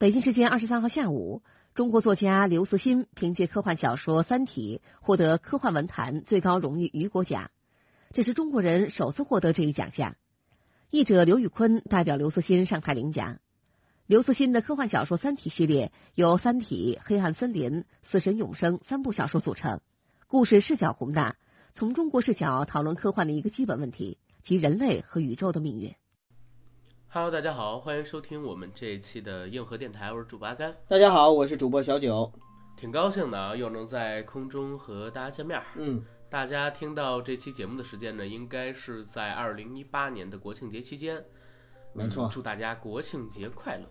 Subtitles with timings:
[0.00, 1.42] 北京时间二十三号下午，
[1.74, 7.50] 中国作家刘慈欣凭借科幻小说《三体》获得科幻文坛最高荣誉雨果奖，
[8.14, 10.16] 这是中国人首次获得这一奖项。
[10.88, 13.40] 译者刘宇坤代表刘慈欣上台领奖。
[14.06, 17.70] 刘慈欣的科幻小说《三体》系列由《三体》《黑暗森林》
[18.02, 19.82] 《死神永生》三部小说组成，
[20.28, 21.36] 故事视角宏大，
[21.74, 25.94] 从中国视角讨论科幻的一个基本问题，即人类和宇宙的命运。
[27.12, 30.72] Hello，大家好，欢迎收听我们这一期的硬核电台，我是主播阿甘。
[30.86, 32.32] 大家好，我是主播小九。
[32.76, 35.60] 挺高兴的啊，又能在空中和大家见面。
[35.74, 41.20] 嗯，大家听到这期节目的时间呢，应该是在二零一八年的国庆节期间。
[41.92, 43.84] 没错，祝大家国庆节快乐！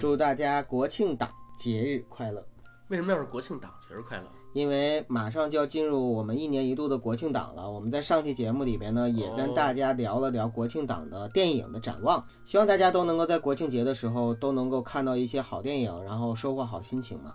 [0.00, 2.44] 祝大家国庆档节日快乐！
[2.88, 4.26] 为什么要是国庆档节日快乐？
[4.56, 7.70] 因为马上就要进入我们一年一度的国庆档了。
[7.70, 12.24] 我们在上期节目里边呢，也跟大家聊了聊国庆档的电影的展望。
[12.42, 17.34] 希望大家都能够在国庆节的时候都能够看到一些好电影，然后收获好心情嘛。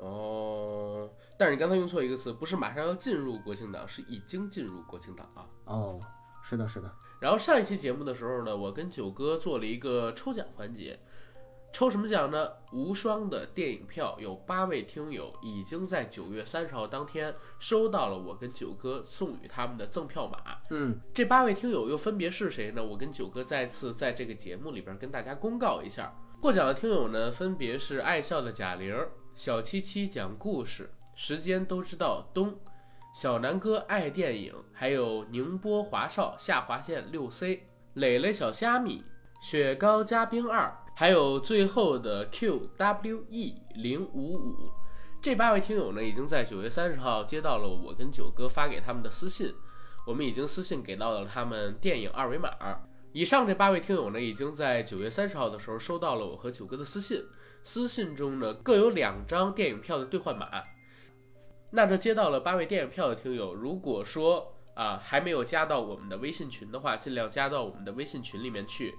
[0.00, 5.46] 哦，但是你刚才用错一个词，不是马上要进入国庆档，是已经进入国庆档啊。
[5.64, 5.98] 哦，
[6.42, 6.92] 是的，是的。
[7.18, 11.00] 然后上一期节目的时候呢，我跟九哥做了一个抽奖环节。
[11.72, 12.50] 抽什么奖呢？
[12.72, 20.38] 无双的电影票，有八位听友已经在九月三十号当天收到了我跟九哥送予他们的赠票码。
[20.70, 22.82] 嗯，这八位听友又分别是谁呢？
[22.82, 28.94] 我跟九哥再次在这个节目里边跟大家公告一下，获奖的听友呢，分别是爱笑的贾玲、
[29.34, 32.58] 小七七讲故事、时间都知道东、
[33.14, 39.04] 小南哥爱电影，还有宁波华少下划线六 C、磊磊小虾米、
[39.40, 40.76] 雪糕加冰二。
[41.00, 44.70] 还有最后的 QWE 零五五，
[45.22, 49.50] 这八位听友呢，已经在九月三十号接到了我跟九哥发给他们的私信，
[50.06, 52.50] 我们已经私信给到了他们电影二维码。
[53.12, 57.24] 以上这八位听友呢，已经在九月三十号的时候收到了我和九哥的私信，
[57.62, 60.50] 私信中呢各有两张电影票的兑换码。
[61.72, 68.94] 那这接到了八位电影票的听友，如果说啊还没有加到我们的微信群的话，尽量加到我们的微信群里面去。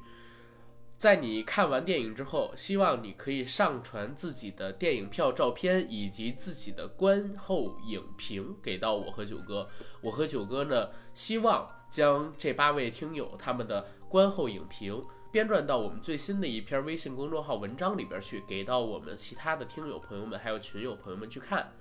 [1.02, 9.68] 在你看完电影之后，希望你可以上传自己的电影票照片以及自己的观后影评给到我和九哥。
[10.00, 21.72] 我和九哥呢，希望将这八位听友他们的观后影评编撰到我们最新的一篇微信公众号文章里边去，给到我们其他的听友朋友们还有群友朋友们去看。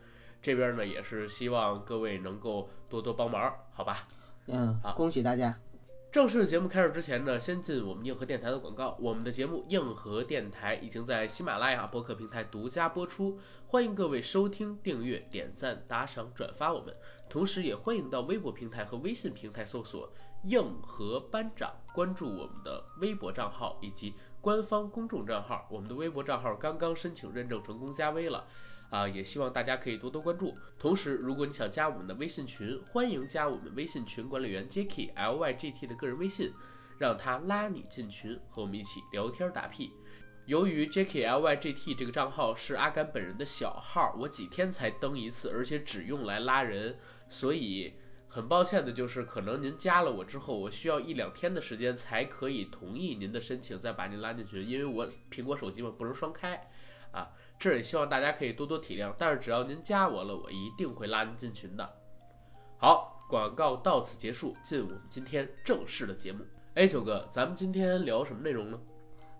[0.40, 4.02] 这边呢，也是希望各位能够多多帮忙，好吧？
[4.46, 5.54] 嗯，好，恭喜大家。
[6.12, 8.98] 正式节目开始之前呢，先进我们硬核电台的广告。
[9.00, 13.38] 我们的节目硬核电台已经在喜马拉雅播客平台独家播出，
[13.68, 16.92] 欢迎各位收听、订阅、点赞、打赏、转发我们。
[17.28, 20.12] 同时，也欢迎到微博平台和微信平台搜索
[20.50, 25.68] “硬核班长”，关注我们的微博账号以及官方公众账号。
[25.70, 28.48] 我们的微博账号刚刚申请认证成功加微了。
[28.90, 30.58] 啊，也希望大家可以多多关注。
[30.78, 36.52] 同时，如果你想加我们的微信群，欢迎加我们微信群管理员 Jacky L Y G T 的个人微信，
[36.98, 39.92] 让他拉你进群，和我们一起聊天打屁。
[40.46, 47.94] 由于 Jacky L Y G T 这个账号是阿甘本人的小号，我几天才登一次，而且只用来拉人，所以
[48.26, 56.68] 很抱歉的就是，可能您加了我之后，我需要一两天的时间才可以同意您的申请，再把您拉进群，因为我苹果手机嘛不能双开，
[57.12, 57.30] 啊。
[57.60, 61.86] 这也希望大家可以多多体谅，但是只要您加我了，我一定会拉您进群的。
[62.78, 66.42] 好，广告到此结束，进我们今天正式的节目。
[66.74, 68.80] 哎，九哥，咱们今天聊什么内容呢？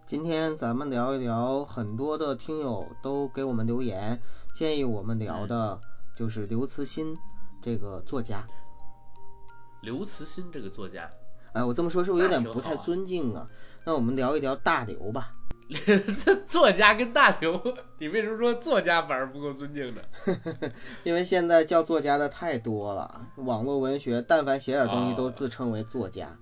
[0.04, 4.20] 今天咱们聊一聊，很多的听友都给我们留言，
[4.52, 5.80] 建议我们聊的
[6.14, 7.16] 就是刘慈欣
[7.62, 8.46] 这个作家。
[9.80, 11.10] 刘慈欣这个作家，
[11.54, 13.48] 哎，我这么说是不是有点不太尊敬啊？
[13.86, 15.34] 那我们聊一聊大刘吧。
[16.24, 17.60] 这作家跟大刘，
[17.98, 20.02] 你为什么说作家反而不够尊敬呢？
[21.04, 26.36] 因为现在叫作家的太多了，网络文学，但凡写点东西都自称为作家。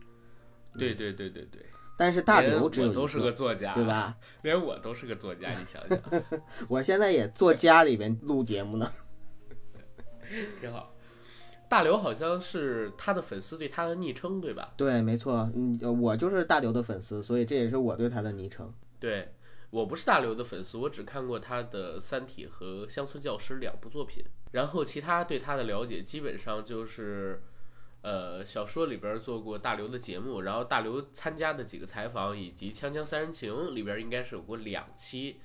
[0.78, 1.62] 对对对对对。
[1.96, 4.16] 但是大刘只有都是个作家，对吧？
[4.42, 6.22] 连我都是个作家，你想想。
[6.69, 8.90] 我现在也作家里边录节目呢。
[10.60, 10.94] 挺好。
[11.69, 14.72] 大刘好像是他的粉丝对他的昵称，对吧？
[14.76, 15.50] 对，没错。
[15.54, 18.72] 嗯，我就是大刘的粉丝，所以这也是我对他的昵称。
[19.00, 19.34] 对
[19.70, 27.42] 我不是大刘的粉丝，我只看过他的《三体》和《乡村教师》两部作品，然后其他对他的了解基本上就是，
[28.00, 35.40] 呃，小说里边做过大刘的节目，然后大刘参加的几个采访，以及《锵锵三人行》里边应该是有过两期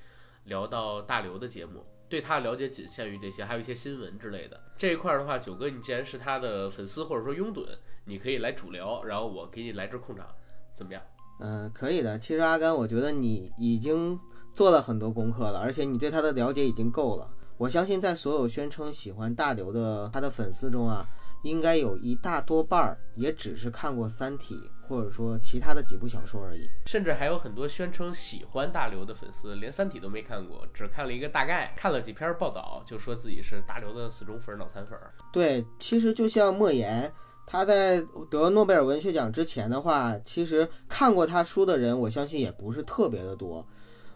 [0.46, 4.72] 聊到大刘的节目，对他的了解仅限于这些，还有一些新闻之类的。
[4.78, 7.68] 这一块的话，九哥你既然是他的粉丝或者说拥趸，
[8.06, 10.34] 你可以来主聊，然后我给你来这控场，
[10.74, 11.04] 怎么样？
[11.40, 12.18] 嗯，可以的。
[12.18, 14.20] 其实阿甘，我觉得你已经
[14.54, 17.30] 做了很多功课了，而且你对他的了解已经够了。
[17.58, 21.06] 我相信在所有宣称喜欢大刘的他的粉丝中啊，
[21.44, 24.56] 应该有一大多半儿也只是看过《三体》
[24.90, 26.68] 或者说其他的几部小说而已。
[26.88, 34.98] 甚至还有很多宣称喜欢大刘的粉丝，连《三体》都没看过，只看了一个大概，看了几篇报道，就说自己是大刘的死忠粉、脑残粉。
[35.32, 37.14] 对，其实就像莫言，
[37.54, 38.02] 他在
[38.32, 43.64] 得诺贝尔文学奖之前的话，其实看过他书的人，我相信也不是特别的多。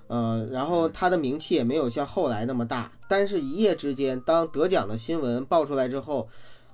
[0.08, 6.28] 呃，然后他的名气也没有像后来那么大，但是，一夜之间，当得奖的新闻爆出来之后，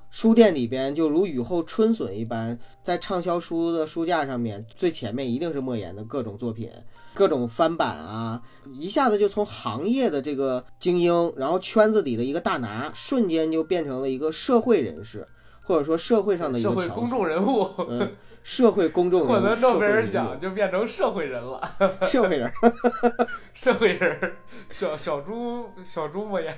[0.09, 6.71] 书店里边就如雨后春笋一般，在畅销书的书架上面，最前面一定是莫言的各种作品，
[7.13, 8.41] 各种翻版啊，
[8.79, 15.27] 一下子就从行业的这个精英，然后圈子里的一个大拿，瞬间就变成了一个社会人士，
[15.63, 17.69] 或者说社会上的一个社会公众人物。
[17.89, 18.11] 嗯。
[18.45, 21.61] 社会公众获得诺贝尔奖就变成社会人了，
[22.01, 22.51] 社会人，
[23.55, 24.33] 社会人，
[24.69, 26.53] 小小猪小猪莫言，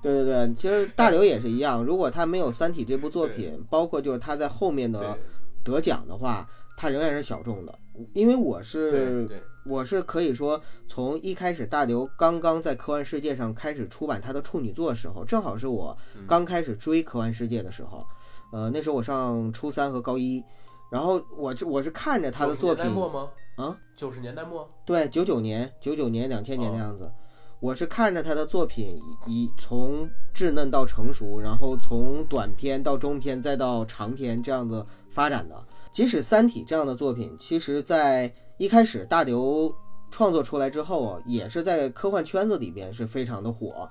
[0.00, 5.18] 对对对，其实大刘也是一样，如果他没有《三体》这部作品，包括就是他在后面的
[5.64, 7.76] 得奖的话，他仍然是小众的。
[8.12, 9.28] 因为我是
[9.66, 15.98] 我是可以说从一开始大刘刚刚在科幻世界上开始出版他的处女作的时候，正好是我
[16.28, 18.06] 刚开始追科幻世界的时候，
[18.52, 20.42] 呃，那时候我上初三和高一。
[20.90, 27.12] 然后我这我是看着他的作品末末吗啊，九十年代末，对，九九年、九九年、两千年那样子，
[27.60, 35.62] 我是看着他的作品以从稚嫩到成熟，然后从短篇到中篇再到长篇这样子发展的。
[35.92, 39.70] 即使《三体》这样的作品，其实在一开始大刘
[40.10, 43.86] 创作出来之后啊，也是在科幻圈子里边是非常的火，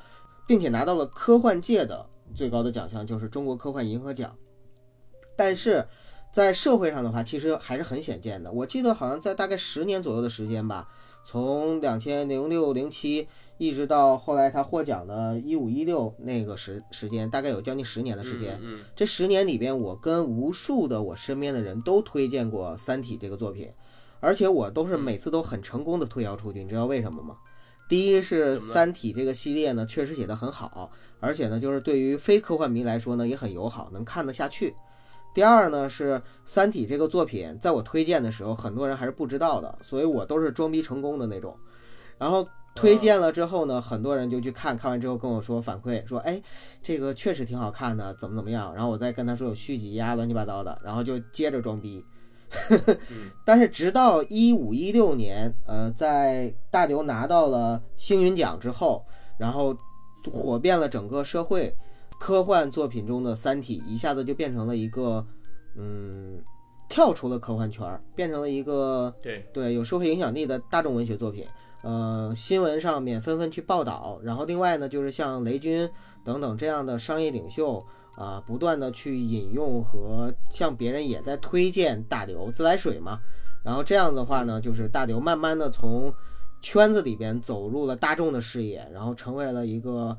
[0.48, 4.36] 并且拿到了科幻界的最高的奖项，就是中国科幻银河奖。
[5.38, 5.86] 但是。
[6.30, 8.52] 在社会上的话，其实还是很显见的。
[8.52, 10.88] 我记得好像在大概十年左右的时间吧，
[11.26, 18.60] 从两千零六零七一直到后来他获奖的一五一六那个时时间，大概有将近十年的时间。
[18.96, 23.72] 这十年里边，我跟无数的我身边的人都推荐过《三体》这个作品，
[24.20, 26.62] 而且我都是每次都很成功的推销出去。
[26.62, 27.36] 你知道为什么吗？
[27.90, 34.76] 第一是《三体》这个系列呢，确实写得很好，而且呢，就是对于非科幻迷来说呢，也很友好，能看得下去。
[35.38, 41.56] 第二呢是《三体》这个作品，在我推荐的时候，很多人还是不知道的，所以我都是装逼成功的那种。
[42.18, 42.44] 然后
[42.74, 46.42] 推荐了之后呢，很多人就去看看完之后跟我说反馈说，哎，
[46.82, 48.74] 这个确实挺好看的，怎么怎么样。
[48.74, 52.04] 然后我再跟他说有续集呀，乱七八糟的，然后就接着装逼。
[53.46, 59.06] 但是直到一五一六年，呃，在大刘拿到了星云奖之后，
[59.38, 59.78] 然后
[60.34, 61.72] 火遍了整个社会。
[62.20, 65.26] 科幻作品中的《三体》一下子就变成了一个，
[65.76, 66.42] 嗯，
[66.90, 71.46] 跳出了科幻圈，变成了一个对对有社会影响力的大众文学作品。
[71.84, 75.88] 呃，新闻上面纷纷去报道，然后另外呢，就是像雷军
[76.26, 77.86] 等等这样的商业领袖
[78.16, 83.20] 啊，不断的去引用和向别人也在推荐大刘自来水嘛。
[83.64, 86.12] 然后这样的话呢，就是大刘慢慢的从
[86.62, 90.18] 圈子里边走入了大众的视野，然后成为了一个。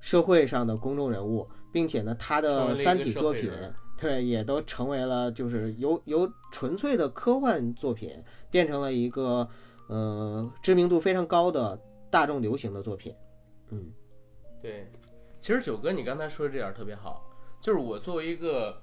[0.00, 3.50] 社会上的公众人物，并且呢，他的三体作品，
[3.96, 8.10] 对，也都成为了就是由由纯粹的科幻作品
[8.50, 9.48] 变成了一个
[9.88, 11.76] 呃知名度非常高的
[12.10, 13.12] 大众流行的作品。
[13.70, 13.92] 嗯，
[14.62, 14.90] 对，
[15.40, 17.28] 其实九哥你刚才说的这点特别好，
[17.60, 18.80] 就是我作为一个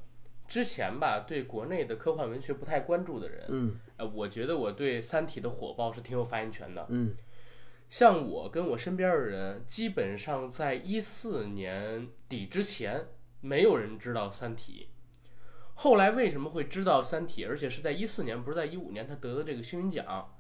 [0.48, 7.16] 之前吧对国内的科幻文学不太关注的人，嗯，呃，我觉得我对三体的火爆是挺有发言权的，嗯。
[7.90, 13.06] 像我跟我身边的人，基本上在一四年底之前，
[13.42, 14.90] 没有人知道《三体》。
[15.76, 20.34] 后来为什么会知道《三体》，而且是在一四年，不是在一五年他得的这个星云奖，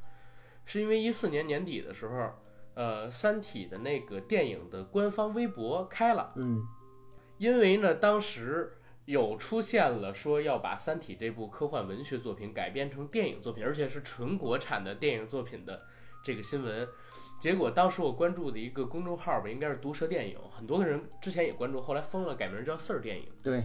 [0.65, 2.31] 是因为一四年年底的时候，
[2.73, 6.65] 呃，《三体》的那个电影的官方微博开了，嗯，
[7.37, 15.85] 因为呢，当时有出现了说要把《三体》这部科幻文学作品改编成电影作品，而且是纯国产的电影作品的
[16.23, 16.87] 这个新闻。
[17.45, 23.27] 结果当时我关注的一个公众号吧，应该是毒舌电影，很多个人之前也关注，后来封了，改名叫四儿电影。
[23.43, 23.63] 对，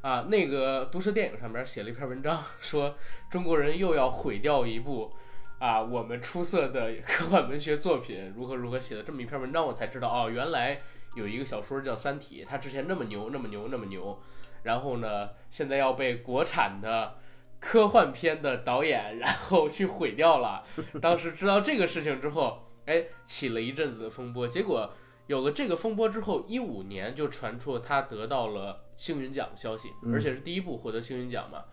[0.00, 2.94] 啊，那个毒舌电影上面写了一篇文章，说
[3.28, 5.12] 中国人又要毁掉一部
[5.58, 10.80] 啊我们出色的科幻文学作品，如何如何写的这么一篇文章，我才知道哦，原来
[11.16, 14.16] 有一个小说叫《三体》，它之前那么牛，那么牛，那么牛，
[14.62, 17.18] 然后呢，现在要被国产的。
[17.60, 20.62] 科幻片的导演，然后去毁掉了。
[21.02, 24.48] 当时知道这个事情之后，哎，起了一阵子的风波。
[24.48, 24.90] 结果
[25.26, 31.64] 有了这个风波之后，一五年就传出他得到了星云奖的消息，而且是第一部获得星云奖嘛。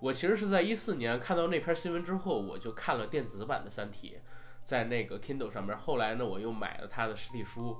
[0.00, 4.16] 我其实是在一四年看到那篇新闻之后，我就看了电子版的《三体》，
[4.64, 5.76] 在那个 Kindle 上面。
[5.76, 7.78] 后来呢，我又买了他的实体书。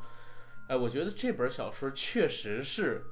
[0.68, 3.06] 哎，我觉得这本小说确实是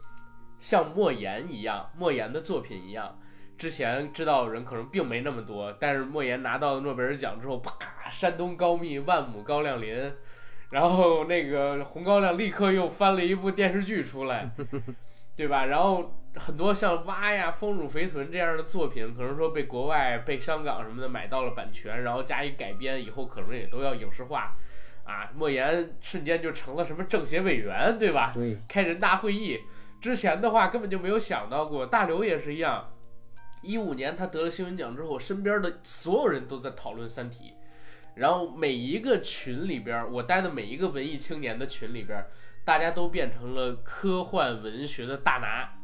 [0.60, 3.18] 像莫言一样，莫言的作品一样。
[3.60, 7.76] 之前知道的人可能并没那么多，但是莫言拿到诺贝尔奖之后，啪，
[8.10, 10.10] 山东高密，万亩高粱林，
[10.70, 14.50] 然后那个红高粱立刻又翻了一部电视剧出来，
[15.36, 15.66] 对吧？
[15.66, 24.56] 然后很多像蛙呀、丰乳肥臀这样的作品，可能说被国外、被香港什么的买到了版权，然后加以改编，以后可能也都要影视化。
[25.04, 28.32] 啊，莫言瞬间就成了什么政协委员，对吧？
[28.34, 29.60] 对，开人大会议
[30.00, 31.84] 之前的话根本就没有想到过。
[31.84, 32.92] 大刘也是一样，
[33.62, 37.50] 一五年他得了新闻奖之后，身边的所有人都在讨论《三体》，
[38.14, 42.24] 然后每一个群里边，我待的每一个文艺青年的群里边，
[42.64, 45.78] 大家都变成了科幻文学的大拿，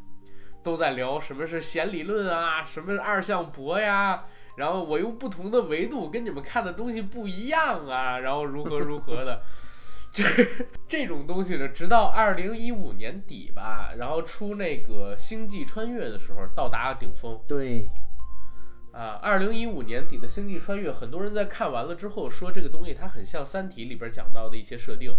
[0.63, 4.25] 都在聊什么是弦理论啊，什么二向箔呀。
[4.57, 9.43] 然后我用不同的维度跟你们看的东西不一样啊，然后如何如何的，
[10.17, 17.39] 就是这种东西呢，直到二零一五年底吧，然后出那个《星际穿越》的时候到达顶峰。
[17.47, 17.87] 对，
[18.93, 25.15] 啊，二零一五年底的《星际穿越》，很多人在看完了之后说这个东西它很像《三体》里边讲到的一些设定，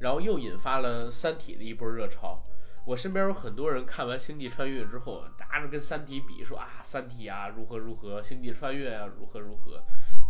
[0.00, 2.42] 然后又引发了《三体》的一波热潮。
[2.84, 9.80] 我身边有很多人看完《星际穿越》之后，拿着跟《三体》比，说啊，《三体》啊如何如何，《星际穿越》啊如何如何，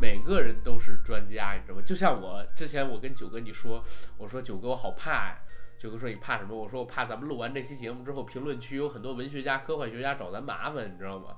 [0.01, 1.83] 每个人都是专家，你知道吗？
[1.85, 3.85] 就像我之前我跟九哥你说，
[4.19, 5.39] 我说九哥我好怕呀，
[5.79, 6.57] 九哥说你怕什么？
[6.57, 11.37] 我说我怕咱们录完这期节目之后，评论区有很多文学家、科幻学家找咱麻烦，你知道吗？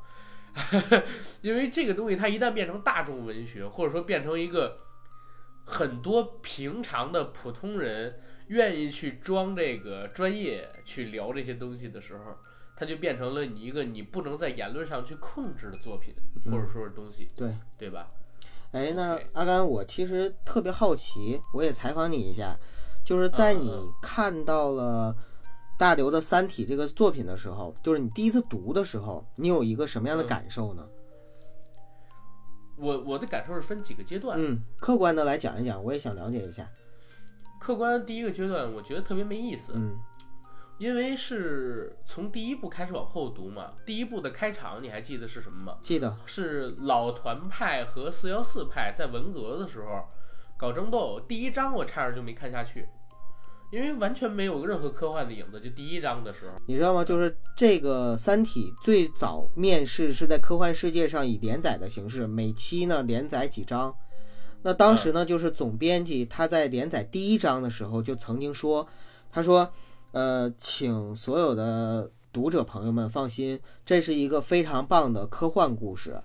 [1.43, 4.79] 因为这个东西它一旦变成大众文学，或者说变成一个
[5.65, 8.21] 很多平常的普通人。
[8.49, 12.37] 愿意去装这个专业去聊这些东西的时候，
[12.77, 16.15] 它就变成了你一个你不能在言论上去控制的作品，
[16.53, 18.07] 或者说是东西，对对吧？
[18.75, 22.59] 哎，那阿甘，我其实特别好奇，我也采访你一下，
[23.07, 25.15] 就是在你看到了
[25.79, 30.85] 大刘的《三体》这个作品的时候，就是你第一次读的时候，你有一个什么样的感受呢？
[32.77, 36.69] 我我的感受是分几个阶段，嗯，客观的来讲一讲，我也想了解一下。
[37.61, 39.97] 客观第一个阶段，我觉得特别没意思，嗯，
[40.79, 43.73] 因为是从第一部开始往后读嘛。
[43.87, 45.77] 第一部的开场你还记得是什么吗？
[45.81, 50.05] 记得是老团派和四幺四派在文革的时候
[50.57, 51.21] 搞争斗。
[51.21, 52.89] 第一章我差点就没看下去，
[53.71, 55.61] 因为完全没有任何科幻的影子。
[55.61, 57.05] 就第一章的时候，你知道吗？
[57.05, 63.95] 就是这个《三体》最早面世是在科幻世界上以连载的形式，每期呢连载几章。
[64.63, 68.89] 那当时呢，就是总编辑他在连载第一章的时候就曾经说，
[69.31, 69.71] 他说，
[70.15, 76.23] 呃，请所有的读者朋友们放心，这是一个非常棒的科幻故事，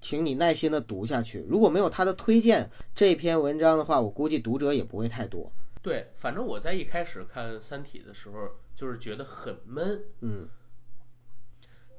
[0.00, 1.46] 请你耐心的读下去。
[1.48, 5.52] 如果没有他的推荐，这篇文章的话，我估计读者也不会太多。
[5.80, 8.34] 对，反正我在一开始看《三体》的时候，
[8.74, 10.02] 就是觉得很闷。
[10.20, 10.48] 嗯，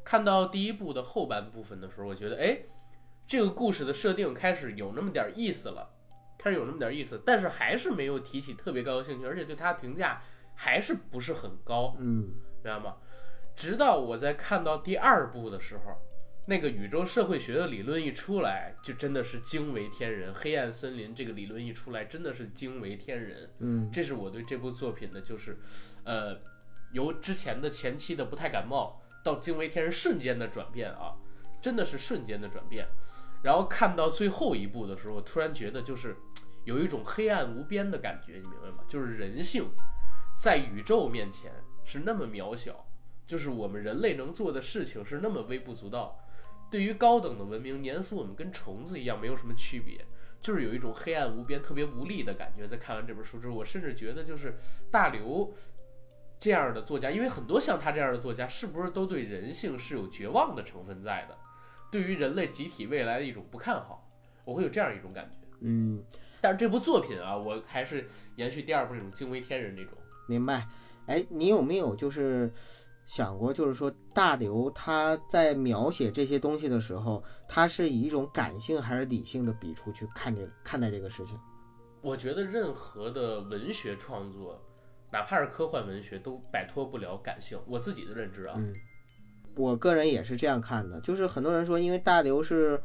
[0.04, 2.60] 看到第一部的后半部分的时候，我觉得，哎。
[3.26, 5.90] 这个故事的设定开始有那么点意思了，
[6.38, 10.22] 开始有那么点意思，但是还是没有提起特别高的兴趣，而且对他评价
[10.56, 12.96] 还是不是很高，嗯，明白吗？
[13.56, 15.96] 直到我在看到第二部的时候，
[16.48, 20.34] 那个宇宙社会学的理论一出来，就真的是惊为天人。
[20.34, 23.50] 黑暗森林这个理论一出来，真的是惊为天人。
[23.60, 25.58] 嗯，这是我对这部作品的，就是，
[26.04, 26.38] 呃，
[26.92, 31.16] 由之前的前期的不太感冒到惊为天人瞬间的转变啊，
[31.62, 32.88] 真的是瞬间的转变。
[33.44, 36.16] 然后看到最后一部的时候，我突然觉得就是
[36.66, 38.84] 有一种黑暗无边的感觉，你明白吗？
[38.88, 39.70] 就是人性
[40.42, 41.52] 在宇宙面前
[41.84, 42.86] 是那么渺小，
[43.26, 46.20] 就是我们人类能做的事情是那么微不足道。
[46.70, 50.06] 对于高等的文明，碾死我们跟虫子一样，没有什么区别。
[50.42, 52.68] 就是有一种黑暗无边、特别无力的感觉。
[52.68, 54.58] 在看完这本书之后，我甚至觉得就是
[54.92, 55.54] 大刘
[56.38, 61.38] 这样的作家，因为很多像他这样的作家，是不是都对人性是有绝望的成分在的？
[61.90, 64.06] 对于人类集体未来的一种不看好，
[64.44, 65.48] 我会有这样一种感觉。
[65.62, 66.04] 嗯，
[66.42, 69.94] 但是这部作品啊，我还是延续第二部那种惊为天人那种。
[70.28, 70.68] 明白？
[71.06, 72.52] 哎，你有没有就是
[73.06, 81.38] 想过，就是说大刘他在描写这些东西的时候，他是以一种感性还是理性的笔触去看这看待这个事情？
[82.02, 84.62] 我觉得任何的文学创作，
[85.12, 87.60] 哪怕是科幻文学，都摆脱不了感性。
[87.68, 88.56] 我自己的认知啊。
[88.58, 88.74] 嗯。
[89.56, 92.82] 我个人也是这样看的，就是很多人说，因为大刘是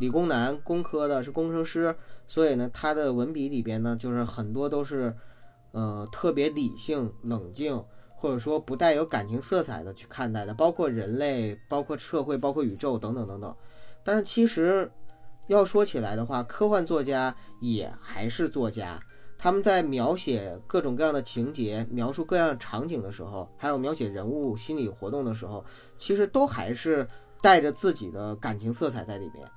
[0.00, 1.94] 理工男，工科的，是工程师，
[2.26, 5.14] 所以呢，他的文笔里边呢，就是很多都是，
[5.72, 13.54] 呃，特别理性、冷静，或者说不带有感情色彩的去看待的，包括人类，包括社会，包括宇宙等等等等。
[14.02, 14.90] 但是其实，
[15.46, 19.00] 要说起来的话，科幻作家也还是作家。
[19.40, 25.64] 他们在描写各种各样的情节、描述各样场景的时候，还有描写人物心理活动的时候，
[25.96, 27.06] 其实都还是
[27.40, 29.48] 带着自己的感情色彩在里面。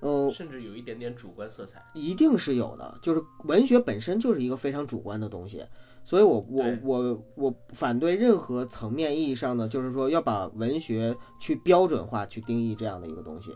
[0.00, 1.82] 呃，甚至有一点点主观色彩。
[1.94, 5.64] 一定是有的，就是文学本身就是一个非常主观的东西，
[6.04, 13.52] 所以我我我我反对任何层面意义上的，就是说要把文学去标准化、去定义这样的一个东西。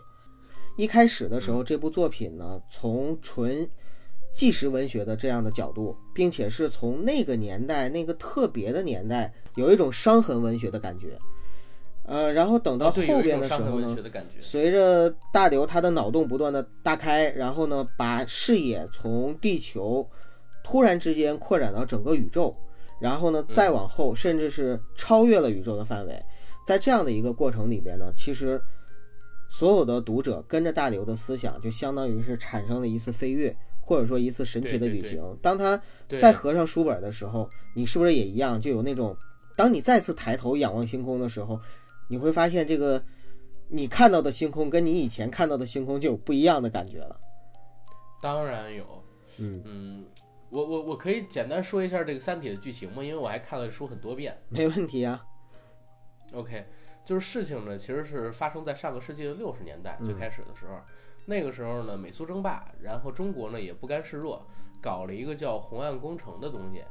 [0.75, 3.69] 一开始的时候，这部作品呢，从纯
[4.33, 11.17] 纪实文学的这样的角度，并且是从那个年代、那个特别的年代，有一种伤痕文学的感觉。
[12.05, 13.97] 呃，然后等到后边的时候呢。
[14.39, 20.05] 随着大刘他的脑洞不断的大开，然后呢，把视野从地球
[20.63, 22.55] 突然之间扩展到整个宇宙，
[22.99, 26.21] 然后呢，再往后甚至是超越了宇宙的范围。
[26.65, 28.61] 在这样的一个过程里边呢，其实
[29.49, 35.37] 所有的读者跟着大刘的思想，就相当于是产生了一次飞跃，或者说一次神奇的对对对旅行。
[35.41, 35.81] 当他
[36.19, 39.15] 再合上书本的时候，你是不是也一样，就有那种，
[39.55, 41.59] 当你再次抬头仰望星空的时候，
[42.09, 43.03] 你会发现这个
[43.69, 47.19] 你看到的星空跟你以前看到的星空就有不一样的感觉了。
[48.21, 49.03] 当然有，
[49.39, 50.05] 嗯，嗯，
[50.49, 53.03] 我我我可以简单说一下这个《三体》的剧情吗？
[53.03, 54.37] 因为我还看了书很多遍。
[54.49, 55.25] 没问题啊。
[56.33, 56.65] OK，
[57.05, 60.79] 就是事情呢，其实是发生在上个世纪的六十年代最开始的时候。
[61.25, 64.45] 那个时候呢，美苏争霸，然后中国呢也不甘示弱，
[64.81, 66.83] 搞了一个叫红岸工程的东西。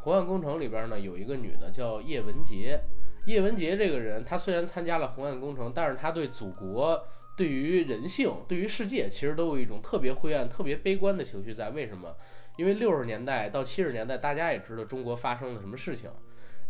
[0.00, 2.80] 红岸工程里边呢有一个女的叫叶文洁。
[3.30, 7.00] 叶文洁这个人，他虽然参加了红岸工程，但是他对祖国、
[7.36, 11.70] 对于人性、对于世界，其实都有一种特别灰暗、特别悲观的情绪在。
[11.70, 12.16] 为什么？
[12.56, 16.10] 因为六十年代到七十年代，大家也知道中国发生了什么事情。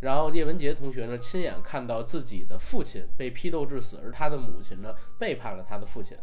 [0.00, 6.14] 然后叶文洁同学呢，亲眼看到自己的父亲被批斗致死，而他的母亲呢背叛了他的父亲，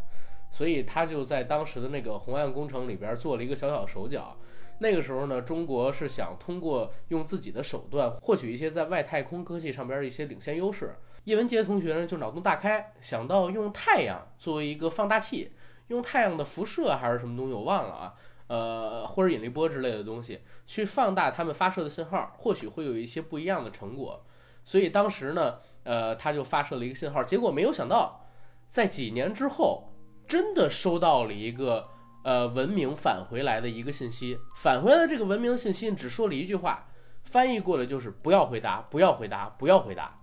[0.52, 4.36] 所以他就在当时的那个红岸工程里边做了一个小小手脚。
[4.80, 10.94] 那个时候呢，中国是想通过用自己的手段获取一些在外太空科技上边的一些领先优势。
[11.24, 15.52] 叶文洁同学呢就脑洞大开，想到用太阳作为一个放大器，
[15.88, 18.14] 用太阳的辐射还是什么东西我忘了啊，
[18.46, 24.24] 呃或者引力波之类的东西，去放大他们发射的信号，或许会有一些不一样的成果。
[24.64, 28.26] 所以当时呢，呃，他就发射了一个信号，结果没有想到，
[28.68, 29.92] 在几年之后，
[30.26, 31.88] 真的收到了一个
[32.28, 34.38] 呃文明返回来的一个信息。
[34.54, 36.86] 返回来这个文明信息只说了一句话，
[37.24, 40.14] 翻译过来就是不要回答，不要回答，不要回答。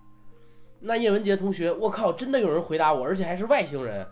[0.82, 4.08] 那叶文洁同学，我靠，真的有人回答我，而且还是外星人。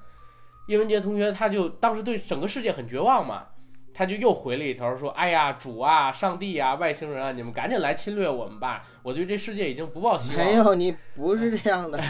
[0.67, 3.45] 叶文洁同学他就当时对整个世界很绝望嘛，
[3.93, 8.84] 他就又回了一条说：“哎呀，主啊，上帝呀、外星人啊，你们赶紧来侵略我们吧！
[9.03, 12.01] 我对这世界已经不抱希望了。” 没有，你不是这样的。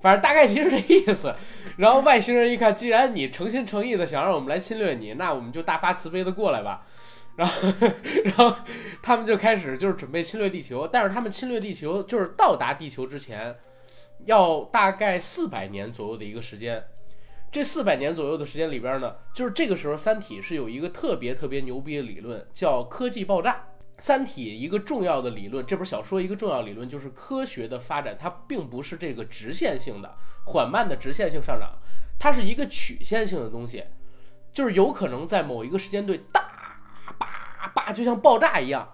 [0.00, 1.34] 反正大概其实这意思。
[1.78, 6.86] 然后外星人一看，既然你诚心诚意的想让我们来侵略你，那我们就大发慈悲的过来吧。
[7.36, 7.68] 然后，
[8.24, 8.56] 然后
[9.00, 13.56] 他们就开始就是准备侵略地球，但是他们侵略地球就是到达地球之前，
[14.24, 16.82] 要大概四百年左右的一个时间。
[17.50, 23.52] 这四百年左右的时间里边呢，就是这个时候，《三体》是有一个特别特别牛逼的理论，叫科技爆炸。
[23.98, 30.14] 《三体》一个重要的理论，这本小说一个重要理论就是科学的发展，它并不是这个直线性的、
[30.46, 31.76] 缓慢的直线性上涨，
[32.18, 33.84] 它是一个曲线性的东西，
[34.52, 36.48] 就是有可能在某一个时间段大
[37.18, 38.88] 叭叭，就像爆炸一样，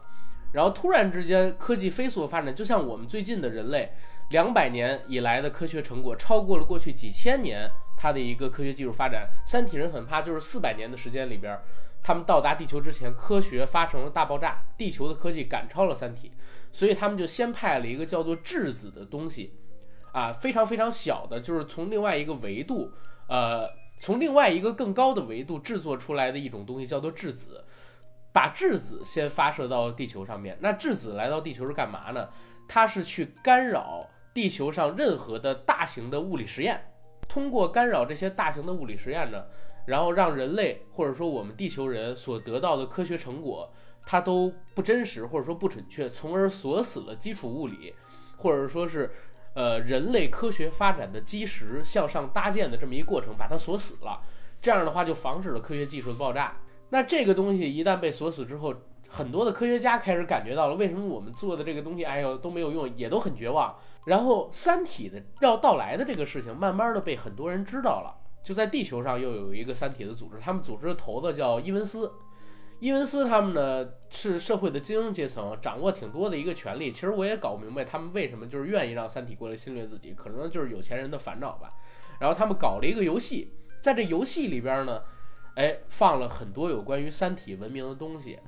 [0.52, 3.92] 然后突然之间科技飞速的发展，就像我们最近的人类
[4.30, 9.28] 两百年以来的科学成果超过了过去几千年它的一个科学技术发展。
[9.46, 11.58] 三体人很怕就是四百年的时间里边。
[12.04, 16.30] 他们到达地球之前，科学发生了大爆炸，地球的科技赶超了三体，
[16.70, 19.54] 所以他们就先派了一个叫做质子的东西，
[20.12, 22.92] 啊，非常非常小的，就是从另外一个维度，
[23.26, 23.66] 呃，
[23.98, 27.64] 从另外一个更高的维度制作出来的一种东西，叫做质子，
[28.34, 30.58] 把质子先发射到地球上面。
[30.60, 32.28] 那质子来到地球是干嘛呢？
[32.68, 36.84] 它是去干扰地球上任何的大型的物理实验，
[37.26, 39.46] 通过干扰这些大型的物理实验呢。
[39.86, 43.72] 然后让人类或者说我们地球人所得到的科学成果，
[44.06, 47.94] 它都不真实或者说不准确，从而锁死了基础物理，
[48.36, 49.10] 或者说是
[49.54, 54.20] 呃人类科学发展的基石向上搭建的这么一个过程，把它锁死了。
[54.60, 56.56] 这样的话就防止了科学技术的爆炸。
[56.90, 58.74] 那这个东西一旦被锁死之后，
[59.08, 63.74] 很多的科学家开始感觉到了，为什么我们做的这个东西，哎呦都没有用，也都很绝望。
[64.06, 68.14] 然后《三体》的要到来的这个事情，慢慢的被很多人知道了。
[68.44, 72.12] 就在地球上又有一个三体的组织，他们组织的头子叫伊文斯。
[72.80, 76.92] 伊文斯他们呢是社会的精英阶层，掌握挺多的一个权利。
[76.92, 81.72] 其实我也搞不明白他们为什么就是愿意让三体过来侵略自己，可能就是有钱人的烦恼吧。
[82.20, 85.00] 然后他们搞了一个游戏，在这游戏里边呢，
[85.54, 88.38] 哎，放了很多有关于三体文明的东西，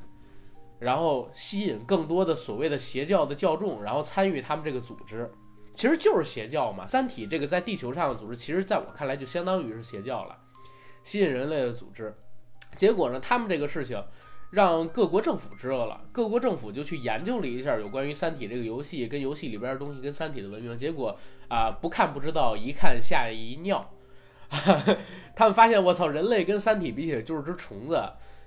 [0.80, 5.30] 然后吸引更多的所谓的邪教的教众，然后参与他们这个组织，
[5.76, 6.84] 其实就是邪教嘛。
[6.84, 10.36] 三体这个在地球上的组织，其实在我看来就相当于是邪教了，
[11.04, 12.12] 吸引人类的组织。
[12.74, 14.02] 结果呢，他们这个事情
[14.50, 21.16] 让各国政府知道了，各国政府就去研究了一下有关于三体这个游戏跟游戏里边的东西跟三体的文明，结果
[21.48, 23.92] 啊，不看不知道，一看吓一尿。
[25.34, 28.02] 他们发现，我操，人类跟三体比起来就是只虫子。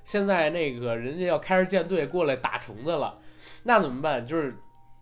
[0.05, 3.19] 现在那个人家要开着舰队过来打虫子了，
[3.63, 4.25] 那怎么办？
[4.25, 4.55] 就是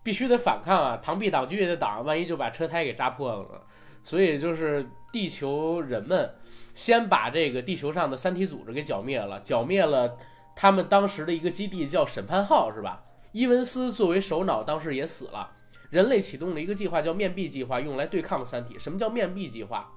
[0.08, 3.60] 必须得反抗啊，螳臂挡车也得挡，万一就把车胎给扎破了呢。
[4.02, 6.30] 所以就是地球人们
[6.74, 10.16] 先把这个地球上的三体组织给剿灭了，剿灭了
[10.56, 13.04] 他们当时的一个基地叫审判号，是吧？
[13.32, 15.52] 伊文斯作为首脑，当时也死了。
[15.90, 18.78] 人类启动了一个计划，叫面壁计划，用来对抗三体。
[18.78, 19.92] 什么叫面壁计划？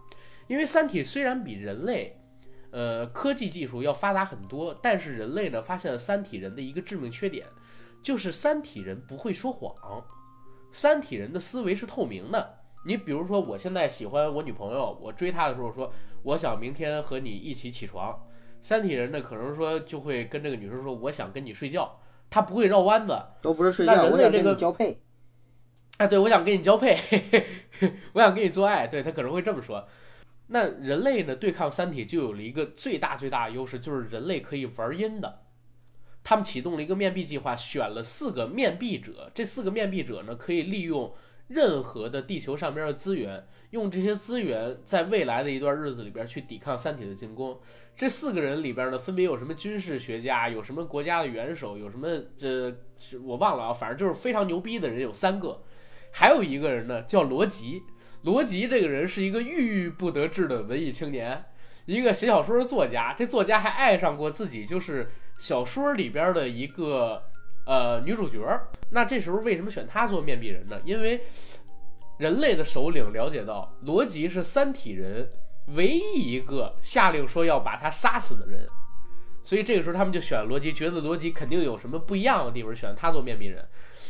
[0.48, 2.18] 因为三体虽然比人类，
[2.72, 7.48] 呃，科技技术要发达很多，但是人类呢发现了三体人的一个致命缺点，
[8.02, 10.04] 就是三体人不会说谎，
[10.72, 12.58] 三体人的思维是透明的。
[12.86, 18.20] 你比如说，我现在喜欢我女朋友，我追她的时候说，我想明天和你一起起床，
[18.62, 25.02] 三体人呢可能说就会跟这个女生说，我想跟你睡觉，他不会绕弯子，都不是睡觉，我想跟你交配。
[25.98, 26.98] 哎，对，我想跟你交配，
[28.14, 29.88] 我想跟你做爱，对他可能会这么说。
[30.48, 31.36] 那人类呢？
[31.36, 35.41] 对抗三体就有了一个最大最大的优势，就是人类可以玩阴的。
[36.24, 39.32] 他们启动了一个面壁计划，选了四个面壁者。
[39.34, 41.14] 这四个面壁者呢，可以利用
[41.48, 47.60] 任何的地球上边的资源，用这些资源在未来的一段日子里边去抵抗三体的进攻。
[47.96, 52.08] 这四个人里边呢，分别有什么军事学家，有什么国家的元首，有什么
[52.38, 52.74] 这
[53.22, 55.62] 我忘了啊，反正就是非常牛逼的人有三个，
[56.12, 57.84] 还有一个人呢叫罗辑。
[58.24, 61.44] 罗辑这个人是一个郁郁不得志的文艺青年，
[61.86, 63.14] 一个写小说的作家。
[63.18, 65.10] 这作家还爱上过自己就是
[65.42, 67.24] 小说里边的一个
[67.66, 68.40] 呃女主角。
[68.92, 70.80] 那这时候为什么选她做面壁人呢？
[70.86, 71.22] 因为
[72.20, 75.28] 人类的首领了解到罗辑是三体人
[75.76, 78.68] 唯一一个下令说要把他杀死的人，
[79.42, 83.68] 所以这个时候他们就选罗辑，觉得罗辑肯定有什么不一样的地方，选他做面壁人。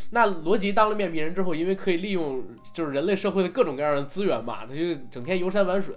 [0.10, 5.96] 那罗辑当了面壁人之后，因为可以利用就是人类社会的各种各样的资源嘛，他就整天游山玩水。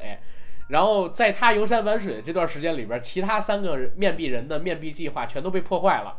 [0.69, 6.17] 然后在他游山玩水的这段时间里边，其他三个面壁人的面壁计划全都被破坏了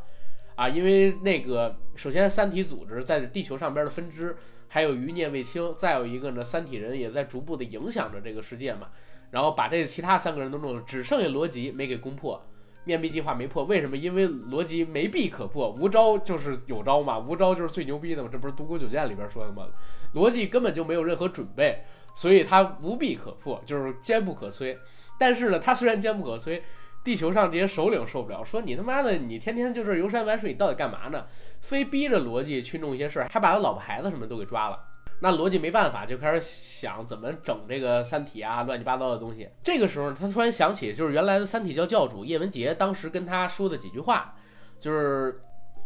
[0.55, 0.69] 啊！
[0.69, 4.35] 因为那个首先三体组织在地球上边的分支
[4.67, 8.87] 还有余孽未清，再有一个呢，三体人也在逐步的影响着这个世界嘛。
[9.31, 12.41] 然后把这其他三个人都弄了，只剩下罗辑没给攻破。
[12.85, 13.97] 面壁计划没破，为什么？
[13.97, 19.65] 因为逻辑没壁可破，无招就是有招嘛，无招就是最牛逼的嘛，这不是独孤九剑里边说的吗？
[20.13, 21.83] 逻辑根本就没有任何准备，
[22.15, 24.75] 所以他无壁可破，就是坚不可摧。
[25.19, 26.61] 但是呢，他虽然坚不可摧，
[27.03, 31.25] 地球上这些首领受不了，说你他妈的，你天天就是游山玩水，你到底干嘛呢？
[31.61, 34.79] 非逼着逻辑去弄一些事儿，还把他老婆孩子什么都给抓了。
[35.21, 39.49] 那逻辑没办法，就开始想怎么整这个三体啊，乱七八糟的东西。
[39.63, 44.35] 这个时候，他突然想起，就是原来的三体教教主叶文洁当时跟他说的几句话，
[44.79, 45.39] 就是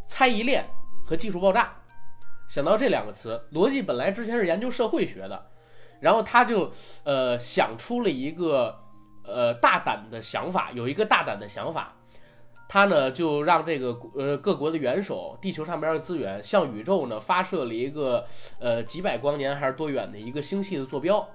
[0.08, 0.66] 猜疑链
[1.06, 1.76] 和技术爆炸。
[2.48, 5.46] 想到这两个词，逻辑本来之前是研究社会学的，
[6.00, 6.72] 然后他就
[7.04, 8.80] 呃想出了一个
[9.24, 11.96] 呃大胆的想法，有一个大胆的想法。
[12.72, 18.24] 他呢就让这个呃各国的元首，地球上边的资源向宇宙呢发射了一个
[18.60, 21.28] 呃几百光年还是多远的一个星系的坐标，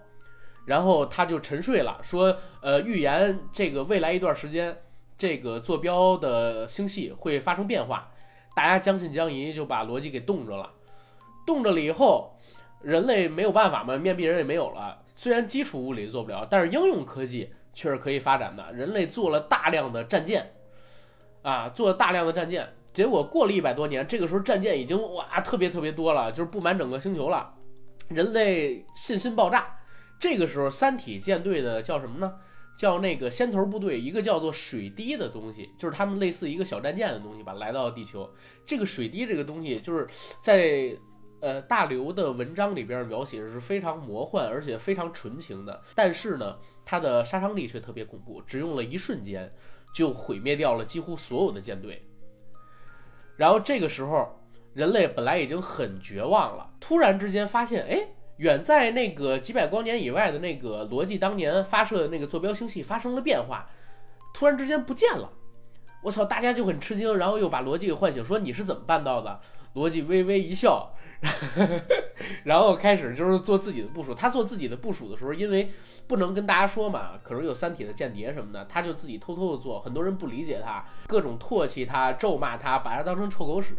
[0.64, 4.76] 然后他就沉睡了，说呃预言这个未来一段时间
[5.18, 8.12] 这个坐标的星系会发生变化，
[8.54, 10.70] 大家将信将疑就把逻辑给冻着了，
[11.44, 12.33] 冻着了以后，
[12.84, 20.52] 人类没有办法嘛，面壁人也没有了，虽然基础物理做不了，但是应用科技却是可以发展的，人类做了大量的战舰。
[21.42, 27.52] 啊，做了大量的战舰，结果过了一百多年，这个时候战舰已经哇特别特别多了，就是布满整个星球了，
[28.08, 29.76] 人类信心爆炸。
[30.18, 32.34] 这个时候，三体舰队的叫什么呢？
[32.78, 38.26] 叫那个先头部队，一个叫做水滴的东西，就是他们类似一个小战舰的东西吧，来到地球。
[38.64, 40.08] 这个水滴这个东西，就是
[40.42, 40.96] 在
[41.44, 49.52] 呃大刘的文章里边描写是非常魔幻而且非常纯情的，但是呢，它的杀伤力却特别恐怖，只用了一瞬间。
[49.94, 52.04] 就毁灭掉了几乎所有的舰队，
[53.36, 54.40] 然后这个时候，
[54.72, 63.70] 人类本来已经很绝望了，突然之间发现，哎，远在那个几百光年以外的那个逻辑当年发射的那个坐标星系发生了变化，
[64.34, 65.30] 突然之间不见了，
[66.02, 66.24] 我操！
[66.24, 69.40] 大家就很吃惊，然后又把逻辑给唤醒，说你是怎么办到的？
[69.74, 70.92] 罗辑微微一笑，
[72.44, 74.14] 然后开始就是做自己的部署。
[74.14, 75.70] 他做自己的部署的时候，因为
[76.06, 79.80] 不能跟大家说嘛，可能有三体的间谍什么的，他就自己偷偷的做。
[79.80, 83.74] 很多人不理解他，各种唾弃他、咒骂他，把他当成臭狗屎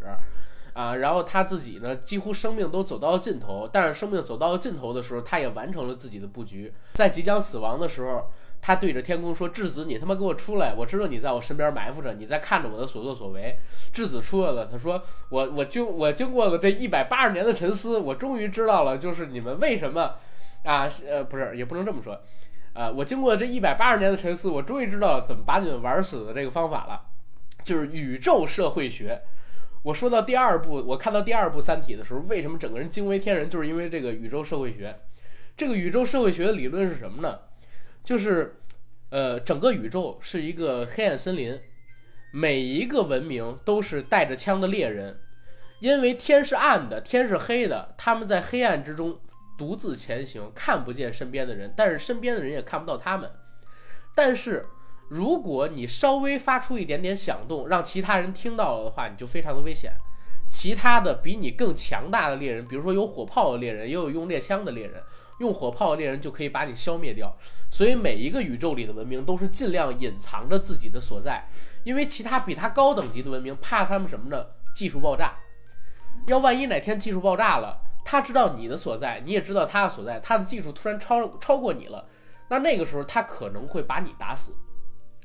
[0.76, 0.98] 啊。
[0.98, 6.72] 然后他自己呢，几乎生命都走到了尽头，但是生命走到了尽头的时候，他也完成了自己的布局。
[6.94, 8.30] 在即将死亡的时候，
[8.62, 10.74] 他对着天空说：“质子，你他妈给我出来！
[10.74, 13.58] 我知道你在我身边埋伏着，你在看着我的所作所为。”
[13.94, 20.16] 质子出来了，他说：“我我经我经过了这一百八十年的沉思，我终于知道了，就是你们为什么
[20.64, 20.88] 啊？
[21.08, 22.20] 呃，不是，也不能这么说。
[22.74, 27.04] 啊，我经过这一百八十年的沉思，我终于知道怎么把你们玩死的这个方法了，
[27.64, 29.22] 就是宇宙社会学。
[29.86, 33.48] 我说到第二部，我看到第二部《三体》的时候，为什么整个人惊为天人？
[33.48, 35.00] 就是因为这个宇宙社会学。
[35.56, 37.38] 这个宇宙社会学的理论是什么呢？
[38.04, 38.56] 就是，
[39.12, 41.62] 呃，整个宇宙是一个黑暗森林，
[42.34, 45.19] 每一个文明都是带着枪的猎人，
[45.80, 49.19] 因为天是暗的，天是黑的，他们在黑暗之中
[49.56, 53.30] 独自前行，看不见身边的人，但是身边的人也看不到他们。
[54.15, 54.65] 但是，
[55.08, 59.94] 如果你稍微发出一点点响动，让其他人听到了的话，你就非常的危险。
[60.50, 65.02] 其他的比你更强大的猎人，比如说有火炮的猎人，也有用猎枪的猎人，
[65.39, 67.36] 用火炮的猎人就可以把你消灭掉。
[67.70, 71.46] 所以每一个宇宙里的文明都是尽量隐藏着自己的所在，
[71.84, 74.46] 因为其他比他高等级的文明怕他们什么呢？
[74.76, 75.34] 技术爆炸。
[76.28, 82.08] 要万一哪天技术爆炸了，他知道你的所在，你也知道他的所在，他的技术突然超超过你了，
[82.50, 84.56] 那那个时候他可能会把你打死。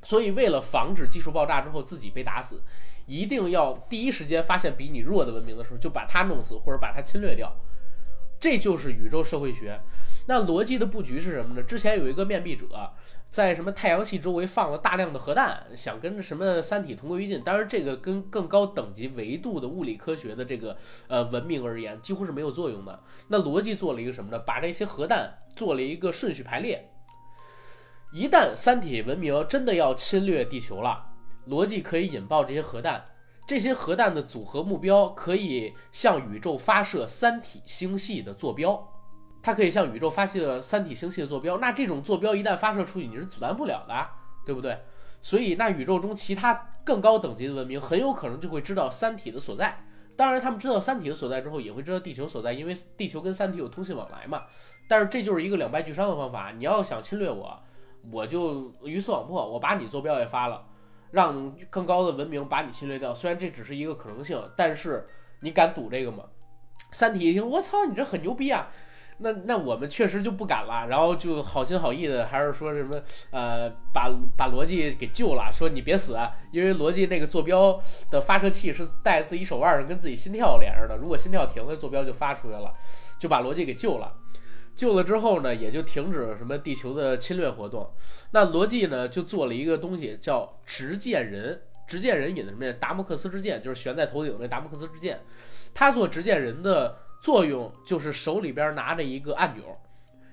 [0.02, 2.62] 所以为了防止技术爆炸之后自己被打死，
[3.06, 7.54] 一定要第一时间发现比你弱的文明的时候，就把他弄死或者把他侵略掉。
[8.38, 9.78] 这就是宇宙社会学。
[10.26, 11.62] 那逻辑的布局是什么呢？
[11.62, 12.66] 之前有一个面壁者
[13.28, 17.42] 在什么太阳系周围放了大量的核弹，想跟什么三体同归于尽。
[17.42, 20.76] 当然，这个跟更高等级维度的物理科学的这个
[21.08, 23.00] 呃文明而言，几乎是没有作用的。
[23.28, 24.38] 那逻辑做了一个什么呢？
[24.38, 26.89] 把这些核弹做了一个顺序排列。
[28.12, 31.06] 一旦三体文明真的要侵略地球了，
[31.48, 33.04] 逻辑可以引爆这些核弹。
[33.46, 38.92] 这些核弹的组合目标可以向宇宙发射三体星系的坐标，
[39.42, 41.58] 它可以向宇宙发射三体星系的坐标。
[41.58, 44.06] 那这种坐标一旦发射出去，你是阻拦不了的，
[44.44, 44.78] 对不对？
[45.22, 49.84] 所以，那宇宙中其他更高等级的文明很有可能就会知道三体的所在。
[50.16, 54.44] 当然，他们知道三体的所在之后，也会知道地球所在，因为地球跟三体有通信往来嘛。
[54.88, 56.52] 但是这就是一个两败俱伤的方法。
[56.52, 57.60] 你要想侵略我，
[58.10, 60.64] 我就鱼死网破，我把你坐标也发了。
[61.12, 65.04] 让更高的文明把你侵略掉，虽然这只是一个可能性，但是
[65.40, 66.22] 你敢赌这个吗？
[66.92, 68.70] 三体一听，我操，你这很牛逼啊！
[69.18, 72.92] 那那我们确实就不敢了，然后就好心好意的，还是说什么
[73.32, 76.16] 呃，把把逻辑给救了，说你别死，
[76.52, 77.76] 因为逻辑那个坐标
[78.08, 82.72] 的发射器是戴自己手腕上，跟自己心跳连着的，如果心跳停了，坐标就发出来了，
[83.18, 84.10] 就把逻辑给救了。
[84.74, 87.90] 救了之后呢，也就停止了什么地球的侵略活动。
[88.32, 91.62] 那罗辑呢，就做了一个东西叫执剑人。
[91.86, 92.72] 执剑人引的什么呀？
[92.78, 95.20] 达摩克斯之剑，就是悬在头顶的达摩克斯之剑。
[95.74, 99.76] 他做执剑人的作用就是手里边拿着一个按钮，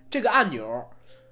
[0.08, 0.88] 这个按钮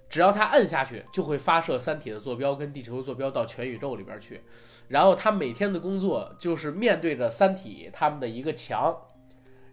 [0.10, 4.42] 只要他摁下去，就会发射三体的坐标跟地球的坐标到全宇宙里边去。
[4.88, 8.98] 然后他每天的工作就是面对着三体他们的一个墙。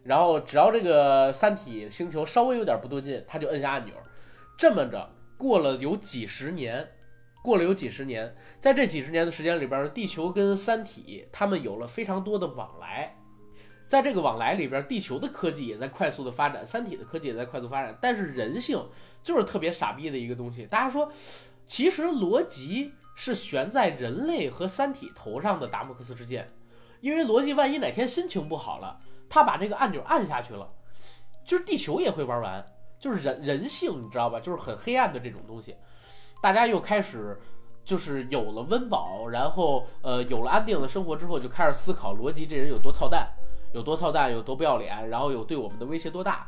[0.05, 3.95] 然后只要这个三体星球稍微有点不对劲，他就摁下按钮。
[4.59, 6.91] 这么着过了有几十年，
[7.43, 13.17] 过了有几十年，在这几十年的时间里边，地球跟三体他们有了非常多的往来。
[13.87, 17.97] 在这个往来里边，地球的科技也在快速的发展，三体的科技也在快速发展。
[18.01, 18.83] 但是人性
[19.23, 20.65] 就是特别傻逼的一个东西。
[20.67, 21.13] 大家说，
[21.67, 26.49] 其实逻辑是悬在人类和三体头上的达摩克斯之剑，
[27.01, 29.01] 因为逻辑万一哪天心情不好了。
[29.33, 30.69] 他把这个按钮按下去了，
[31.43, 32.63] 就是地球也会玩完，
[32.99, 34.39] 就是人人性，你知道吧？
[34.39, 35.75] 就是很黑暗的这种东西，
[36.43, 37.41] 大家又开始
[37.83, 43.27] 就是有了温饱，然后呃有了安定的生活之后，就开始思考逻辑这人有多操蛋，
[43.73, 46.47] 有多操蛋，有多不要脸，然后有对我们的威胁多大。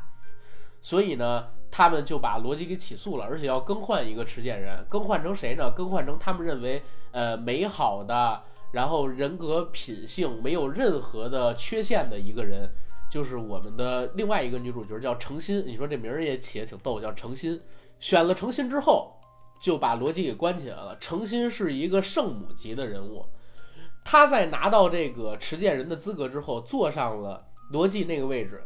[0.79, 5.71] 所以呢，他们就把逻辑给起诉了，而且要更换一个持剑人，更换成谁呢？
[5.71, 8.43] 更换成他们认为呃美好的。
[8.75, 12.69] 然后人格品性没有任何的缺陷的一个人，
[13.09, 15.63] 就是我们的另外一个女主角叫程心。
[15.65, 17.57] 你说这名儿也起的挺逗，叫程心。
[18.01, 19.15] 选了程心之后，
[19.61, 20.97] 就把罗辑给关起来了。
[20.99, 23.25] 程心是一个圣母级的人物，
[24.03, 28.61] 他在拿到这个持剑人的资格之后，坐上了罗辑那个位置。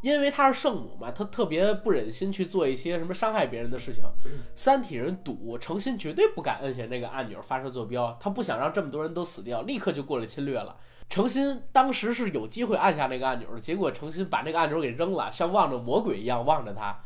[0.00, 4.04] 因为他是圣母嘛，他特别不忍心去做一些什么伤害别人的事情。
[4.54, 10.76] 三体人赌诚心绝对不敢摁下那个按钮发射坐标，他不想让这么多人都死掉，立刻就过来侵略了。
[11.08, 16.98] 诚心当时是有机会按下那个按钮的，结果诚心把那个按钮给扔了，像望着魔鬼一样望着他。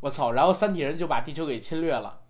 [0.00, 0.32] 我操！
[0.32, 2.20] 然后三体人就把地球给侵略了，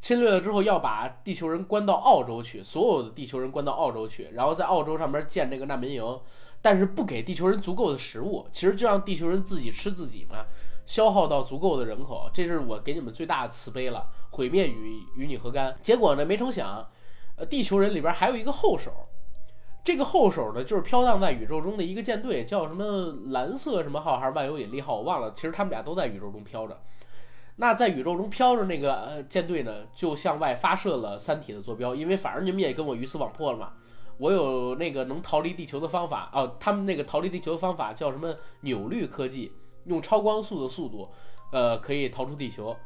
[0.00, 6.20] 侵略了之后要把地球人关到澳洲去，所有的地球人关到澳洲去，然后在澳洲上面建这个难民营，
[6.62, 10.46] 但是不给地球人足够的食物，其实就让地球人自己吃自己嘛，
[10.86, 15.76] 消耗到足够的人口，这是我给你们最大的慈悲了，毁灭与与你何干？
[15.82, 16.86] 结果呢，没成想，
[17.36, 18.92] 呃，地球人里边还有一个后手。
[19.84, 25.32] 这个后手呢，就是飘荡在宇宙中的一个舰队，叫什么蓝色什么号还是万有引力号，我忘了。
[25.34, 26.80] 其实他们俩都在宇宙中飘着。
[27.56, 33.72] 那在宇宙中飘着那个呃舰队呢，就向外发射了三体的坐标，因为反正你们也跟我鱼死网破了嘛。
[34.18, 39.52] 我有那个能逃离地球的方法哦，他们那个逃离地球的方法叫什么扭率科技，
[39.86, 41.08] 用超光速的速度，
[41.52, 42.76] 呃，可以逃出地球。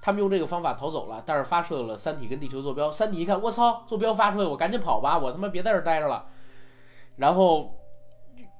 [0.00, 2.90] 他们用这个方法逃走了，但是发射了三体跟地球坐标。
[2.90, 6.26] 三体一看，我操，坐标发出来，我赶紧跑吧，我他妈别在这待着了。
[7.16, 7.74] 然后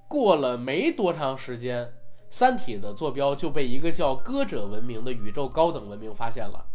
[0.08, 1.90] 过了没多长时间，
[2.28, 6.66] 三体的坐标就被一个叫歌者文明的宇宙高等文明发现了。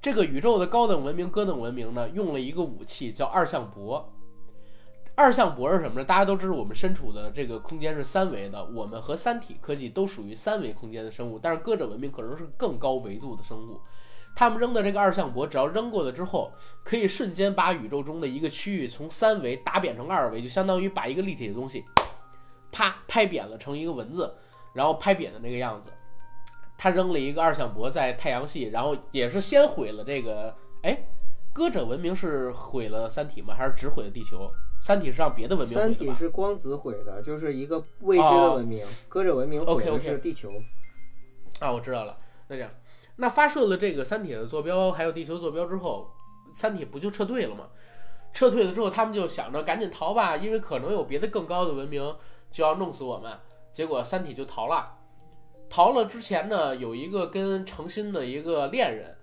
[0.00, 4.12] 这个宇宙的高等文明歌等文明呢，用了一个武器叫二向箔。
[5.16, 6.04] 二向箔是什么呢？
[6.04, 13.80] 大家都知道，我们身处的这个空间是三维的，我们和三体科技都属于三维空间的生物，但是歌者文明可能是更高维度的生物。
[14.34, 21.84] 他们扔的这个二向箔，只要扔过了之后，可以瞬间把宇宙中的一个区域从三维打扁成二维，就相当于把一个立体的东西，
[22.72, 24.34] 啪拍扁了成一个文字，
[24.72, 25.90] 然后拍扁的那个样子。
[26.76, 30.52] 他扔了一个二向箔在太阳系，然后也是先毁了这个。
[30.82, 30.98] 哎，
[31.52, 33.54] 歌者文明是毁了三体吗？
[33.56, 34.50] 还是只毁了地球？
[34.84, 38.84] 三体是让别的文明毁的三体是光子毁的，就是一个未知的文明。
[39.08, 40.52] 歌者文明毁的是地球。
[41.58, 42.14] 啊，我知道了。
[42.48, 42.70] 那这样。
[43.16, 46.06] 那发射了这个三体的坐标，还有地球坐标之后，
[46.54, 47.66] 三体不就撤退了吗？
[48.34, 52.14] 撤退了之后，他们就想着赶紧逃吧，因为可能有别的更高的文明
[52.52, 53.32] 就要弄死我们。
[53.72, 54.98] 结果三体就逃了。
[55.70, 59.16] 逃了之前呢，有一个跟程心的一个恋人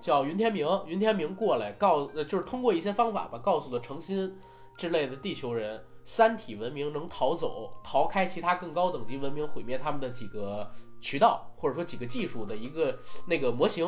[0.00, 4.36] 叫云天明，云天明过来告，就是通过一些方法吧，告诉了程心
[4.76, 10.70] 之类的地球人，三体文明能逃走，逃开其他更高等级文明毁灭他们的几个。
[10.98, 13.86] 渠道或者说几个技术的一个那个模型，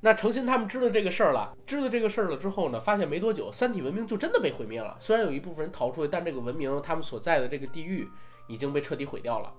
[0.00, 4.96] 那诚心他们知道这个事儿了，知道这个事儿了之后呢，发现没多久，三体文明就真的被毁灭了。
[5.00, 8.06] 虽然有一部分人逃出来，但这个文明他们所在的这个地域
[8.48, 9.52] 已经被彻底毁掉了。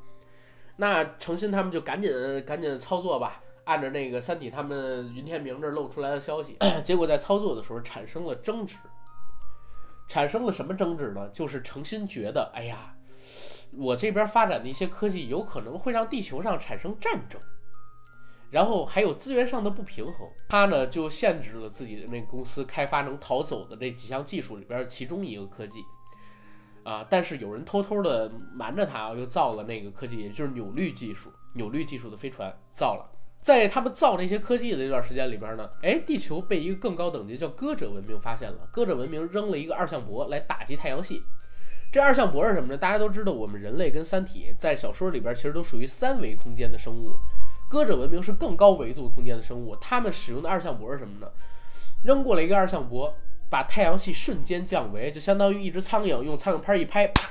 [0.77, 2.12] 那诚心他们就赶紧
[2.45, 8.77] 赶紧操作吧，按照那个三体他们云天明这露出来的消息， 结果在操作的时候产生了争执，
[10.12, 11.30] 产生了什么争执呢？
[11.30, 12.93] 就是诚心觉得，哎呀。
[13.78, 17.39] 我这边发展的一些科技有可能会让地球上产生战争，
[18.50, 25.80] 然后还有资源上的不平衡，他呢就限制了自己的那公司开发能逃走的这几项技术里边其中一个科技，
[26.84, 33.10] 啊，但是有人偷偷的瞒着他，又造了那个科技，也就是扭率技术，扭率技术的飞船造了，
[33.41, 41.23] 在他们造这些科技的这段时间里边呢，哎，地球被一个更高等级叫歌者文明发现了，歌者文明扔了一个二向箔来打击太阳系。
[41.91, 42.77] 这二向箔是什么呢？
[42.77, 47.15] 大家都知道，我们人类跟三体在小说里边其实都属于三维空间的生物，
[47.69, 49.75] 歌者文明是更高维度空间的生物。
[49.75, 51.30] 他们使用的二向箔是什么呢？
[52.06, 53.13] 扔过来一个二向箔，
[53.49, 57.30] 把太阳系瞬间降维，就相当于一只苍蝇用苍蝇拍一拍，啪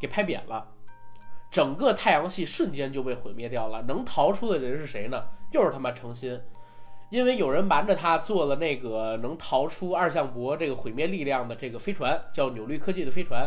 [0.00, 0.68] 给拍扁了，
[1.52, 3.82] 整个太阳系瞬间就被毁灭掉了。
[3.82, 5.26] 能逃出的人是谁呢？
[5.52, 6.40] 又是他妈诚心。
[7.10, 13.46] 因为有人瞒着他做了那个能逃出二向箔这个毁灭力量的这个飞船，叫扭率科技的飞船，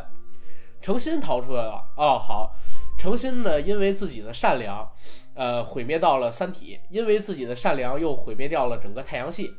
[0.80, 1.84] 诚心逃出来了。
[1.98, 2.56] 哦，好，
[2.96, 4.88] 诚心呢，因为自己的善良，
[5.34, 9.56] 呃，毁灭到了三体，因为自己的善良又毁灭掉了整个太阳系。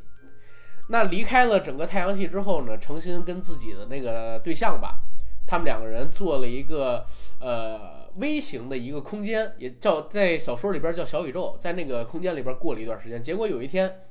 [0.87, 5.01] 那离开了整个太阳系之后呢，诚心跟自己的那个对象吧，
[5.45, 7.05] 他们两个人做了一个
[7.41, 14.01] 呃微型的一个空间，也叫在小说里边叫小宇宙，在那个空间里边过了一段时间，结果有一天。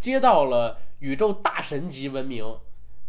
[0.00, 2.44] 接到了宇宙大神级文明，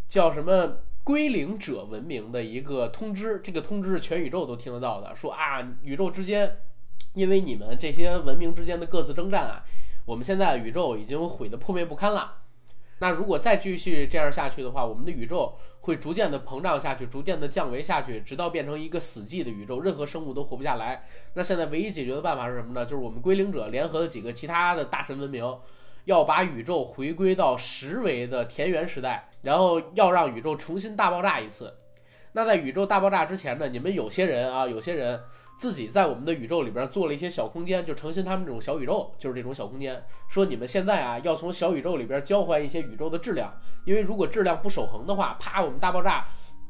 [0.07, 6.57] 叫什么归零者文明的一个通知，这个通知是全宇宙都听得到的，说啊，宇宙之间，
[7.15, 9.63] 因为你们这些文明之间的各自征战啊，
[10.05, 12.43] 我们现在宇宙已经毁得破灭不堪了。
[12.99, 21.05] 那如果再继续这样下去的话，我们的宇宙会逐渐的膨胀下去，逐渐的降维下去，直到变成一个死寂的宇宙，任何生物都活不下来。
[21.35, 22.83] 那现在唯一解决的办法是什么呢？
[22.83, 25.45] 就是我们归零者联合了几个其他的大神文明。
[26.05, 31.73] 要把宇宙回归到十维的田园时代，然后要让宇宙重新大爆炸一次。
[32.33, 33.69] 那在宇宙大爆炸之前呢？
[33.69, 35.21] 你们有些人啊，有些人
[35.63, 40.03] 自己在我们的宇宙里边做了一些小空间，就诚心他们这种小宇宙，就是这种小空间。
[40.27, 43.49] 说你们现在啊，要从小宇宙里边交换一些宇宙的质量，
[43.85, 46.25] 因为如果质量不守恒的话，啪，我们大爆炸，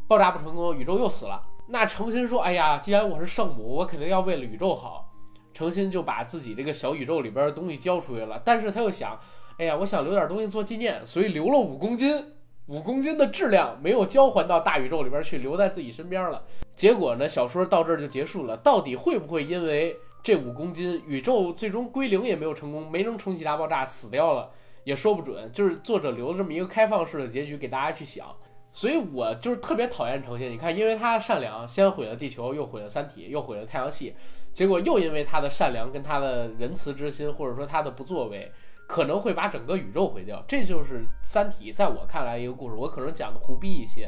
[0.08, 1.42] 爆炸不成功，宇宙又死了。
[1.70, 5.12] 那诚心说：“哎呀，既然我是圣母，我肯定要为了宇宙好。”
[5.54, 8.40] 诚心就把自己这个小宇宙里边的东西交出去了。
[8.46, 9.20] 但是他又想
[9.58, 12.24] ：“哎呀，我想留点东西做纪念，所以留了五公斤。
[12.68, 16.42] 五公斤的质量没有交还到大宇宙里边去，留在自己身边了。
[16.76, 18.56] 结果呢，小说到这儿就结束了。
[18.58, 24.50] 到底会不会因为这五公斤，宇宙最终归零也没有成功，没能重启大爆炸，死掉了，
[24.86, 25.52] 也说不准。
[25.52, 28.28] 就是作者留这么一个开放式的结局给大家去想。”
[28.76, 30.50] 所以我就是特别讨厌诚心。
[30.50, 34.16] 你看，因为他善良，先毁了地球，又毁了三体，又毁了太阳系，
[34.52, 38.52] 结果又因为他的善良跟他的仁慈之心，或者说他的不作为，
[38.94, 40.40] 可能会把整个宇宙毁掉。
[40.48, 42.76] 这就是三体在我看来一个故事。
[42.76, 44.08] 我可能讲的胡逼一些，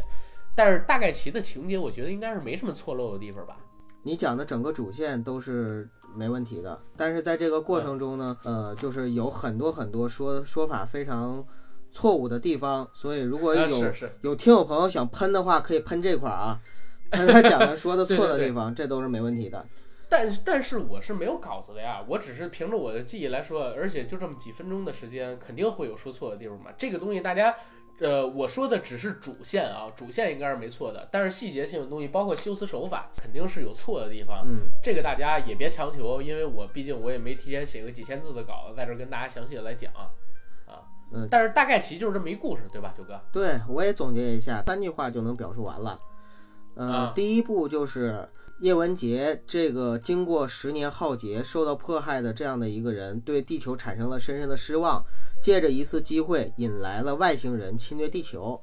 [0.55, 3.57] 但是大概其的情节，我觉得应该是没什么错漏的地方吧。
[4.03, 11.43] 你讲的整个主线都是没问题的，但是在这个过程中呢，呃，就是有很多很多说说法非常。
[11.97, 16.59] 错误的地方，所以如果有有听友朋友想喷的话，可以喷这块儿啊，
[17.11, 19.65] 喷他讲的说的错的地方，这都是没问题的。
[20.09, 26.71] 但但是我是没有稿子的呀，我只是凭着我的记忆来说，而且就这么几分钟的时间，肯定会有说错的地方嘛。
[26.77, 27.55] 这个东西大家，
[27.99, 34.43] 呃，我说的只是主线啊，主线应该是没错的，但是细节性的东西，包括修辞手法，肯定是有错的地方。
[34.47, 40.09] 嗯，这个大家也别强求，因为我毕竟我也没提前写个几千字的稿子，在这跟大家详细的来讲啊。
[41.11, 43.21] 嗯，但是大概其实就是这么一故事，对吧，九哥？
[43.31, 45.99] 对，我也总结一下，三句话就能表述完了。
[46.73, 48.27] 呃，第一步就是
[48.61, 55.03] 叶文洁这个经过十年浩劫受到迫害的这样的一个人，对地球产生了深深的失望，
[55.41, 58.61] 借着一次机会引来了外星人侵略地球。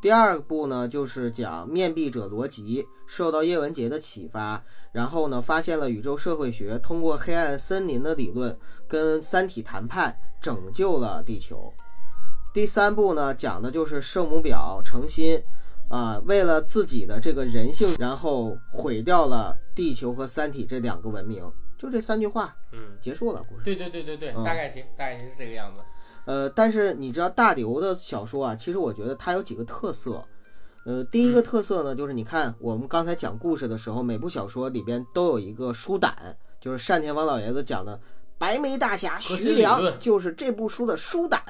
[0.00, 10.18] 第二步呢，就是讲面壁者罗辑受到叶文洁的启发，然后呢发现了宇宙社会学，通过黑暗森林的理论跟三体谈判。
[10.40, 11.74] 拯救了地球。
[12.54, 15.42] 第三步呢，讲的就是圣母婊诚心
[15.88, 21.42] 啊，为了自己的这个人性，然后毁掉了地球和三体这两个文明。
[21.78, 23.64] 就这三句话，嗯，结束了故事。
[23.64, 25.82] 对对对对对，大概其大概是这个样子。
[26.24, 30.24] 呃，但是你知道大刘的小说啊，其实我觉得它有几个特色。
[30.84, 37.98] 呃，第一个特色呢，就是你看我们刚才讲故事的时候，每部小说里边都有一个书胆，就是单田芳老爷子讲的。
[38.38, 41.42] 白眉大侠徐良就是这部书的书胆，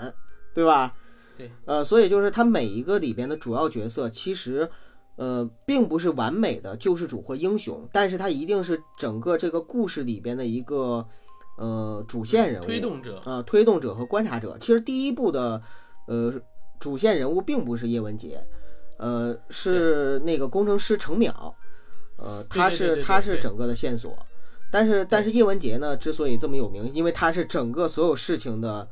[0.55, 0.95] 对吧？
[1.39, 4.69] 对，呃，所以就是他每一个里边的主要角色，其实，
[5.15, 11.07] 呃，并不是完美的救世主或英雄，但是他一定是整个这个故事里边的一个，
[11.57, 13.19] 呃，主线人物、推动者。
[13.25, 14.59] 啊，推动者和观察者。
[14.61, 15.63] 其实第一部的，
[16.09, 16.35] 呃，
[16.81, 18.45] 主线人物并不是叶文洁，
[18.99, 21.33] 呃，是那个工程师程淼，
[22.17, 24.13] 呃，他是他是整个的线索。
[24.71, 28.87] 但是，但是叶文洁呢，之所以这么有名，因为他是整个所有事情的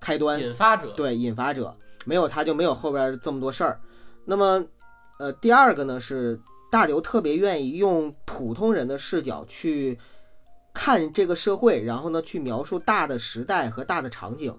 [0.00, 0.90] 开端、引发者。
[0.96, 3.80] 对，引发者，没有他就没有后边这么多事儿。
[4.24, 4.64] 那么，
[5.18, 6.40] 呃，第二个呢是
[6.70, 9.98] 大刘特别愿意用普通人的视角去
[10.72, 14.56] 看这个社会，然后呢去描述大的时代和大的场景。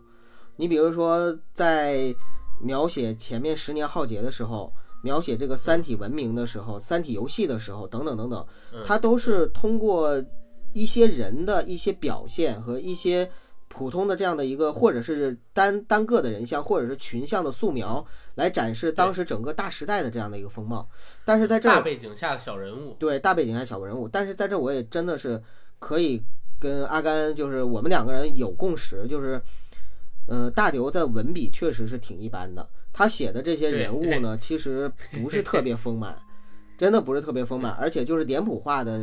[0.56, 2.14] 你比如说，在
[2.62, 4.72] 描写前面十年浩劫的时候，
[5.04, 8.46] 描写这个三体文明的时候，三体游戏的时候，等等等等，
[8.86, 10.24] 他都是通过。
[10.74, 13.30] 一些人的一些表现和一些
[13.74, 18.06] 普通的这样的一个，或者是单单个的人像，或者是群像的素描，
[18.36, 20.88] 来展示当时整个大时代的这样的一个风貌。
[21.24, 24.10] 但是在这大背景下的小人物，对大背景下小人物。
[24.10, 25.42] 但是在这我也真的是
[25.80, 26.22] 可以
[26.60, 29.42] 跟阿甘，就是我们两个人有共识，就是，
[30.28, 32.68] 呃，大刘的文笔确实是挺一般的。
[32.92, 34.92] 他写的这些人物呢，其实
[35.24, 36.22] 不是特别丰满，
[36.78, 39.00] 真的不是特别丰满，而且就是脸谱化的。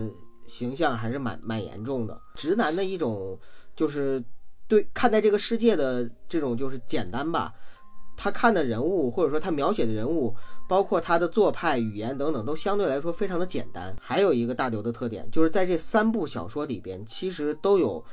[0.48, 3.38] 形象还是蛮蛮严重的，直男的一种
[3.76, 4.24] 就是
[4.68, 7.52] 对看待这个世界的这种就是简单吧。
[8.20, 10.34] 他看的人物或者说他描写的人物，
[10.68, 13.94] 包括他的做派、语言等等，都相对来说非常的简单。
[14.00, 18.04] 还有一个大刘的特点，就是在这三部小说里边，其实都有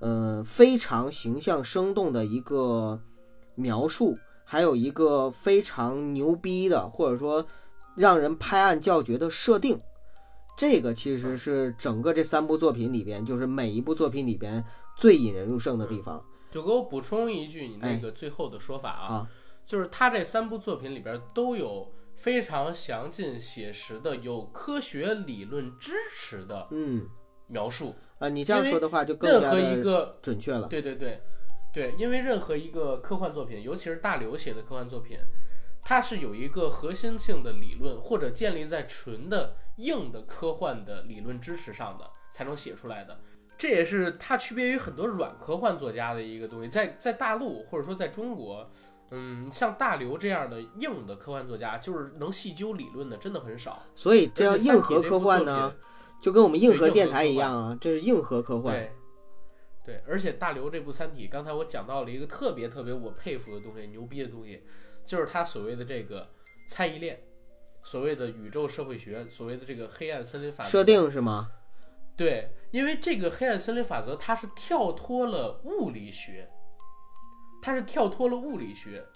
[0.00, 3.00] 呃非常形象生动的一个
[3.56, 7.44] 描述，还有一个非常牛逼的或者说
[7.96, 9.76] 让人拍案叫绝的设定。
[10.56, 14.64] 这个其实是整个这三部作品里边，就是每一部作品里边
[14.98, 16.22] 最引人入胜的地方。
[16.50, 19.26] 就给我补充一句，你那个最后的说法啊，
[19.64, 27.08] 就是他这三部作品里边都有非常详尽、写实的、有科学理论支持的嗯
[27.46, 28.28] 描述啊。
[28.28, 30.68] 你这样说的话，就任何一个准确了。
[30.68, 31.20] 对对对
[31.72, 35.18] 对，因为任何一个科幻作品，尤其是大刘写的科幻作品，
[35.82, 39.56] 它是有一个核心性的理论，或者建立在纯的。
[39.78, 43.16] 硬的科幻的理论支持上的才能写出来的，
[43.58, 46.68] 这也是它区别于很多软科幻作家的一个东西。
[46.68, 48.70] 在在大陆或者说在中国，
[49.10, 53.82] 嗯，像大刘这样的硬的科幻作家，就是能细究理论的，真的很少。
[53.96, 55.74] 所以这样硬核科幻呢，
[56.22, 58.72] 就跟我们硬核电台一样啊，这是硬核科幻。
[58.72, 58.92] 对，
[59.84, 64.62] 对，而且大刘这部《三体》，刚才我讲到了一个特别特别我佩服的东西，牛逼的东西，
[65.04, 66.28] 就是他所谓的这个
[66.68, 67.18] 猜疑链，
[67.82, 70.84] 所谓的宇宙社会学，所谓的这个黑暗森林法则设。
[70.84, 71.50] 定是吗？
[72.18, 76.50] 对，因为这个黑暗森林法则，它是跳脱了物理学，
[77.62, 79.06] 它是跳脱了物理学，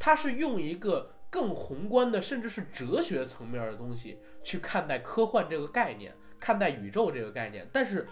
[0.00, 7.66] 它是用一个更宏观的，甚至是哲学层面的东西去看待科幻这个概念，看待宇宙这个概念。
[7.72, 8.08] 但是，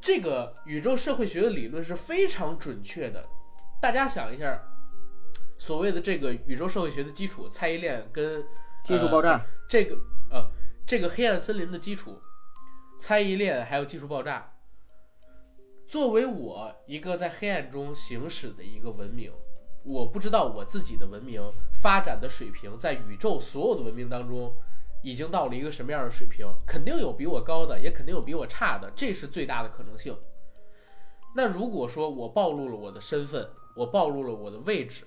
[0.00, 3.28] 这个宇宙社会学的理论是非常准确的。
[3.82, 4.56] 大家想一下，
[5.58, 8.40] 所谓的这个宇宙社会学的基础，猜疑链跟
[8.84, 9.96] 技术爆炸，这个
[10.30, 10.48] 呃，
[10.86, 12.16] 这个黑暗森林的基础，
[12.98, 14.52] 猜疑链还有技术爆炸，
[15.86, 19.32] 作为我一个在黑暗中行驶的一个文明，
[19.84, 21.40] 我不知道我自己的文明
[21.80, 24.52] 发展的水平，在宇宙所有的文明当中，
[25.00, 26.44] 已经到了一个什么样的水平？
[26.66, 30.18] 肯定有比我高的，也肯定有比我差的，这是最大的可能性。
[31.36, 35.04] 那如果说我暴露了我的身份，我暴露了我的位置，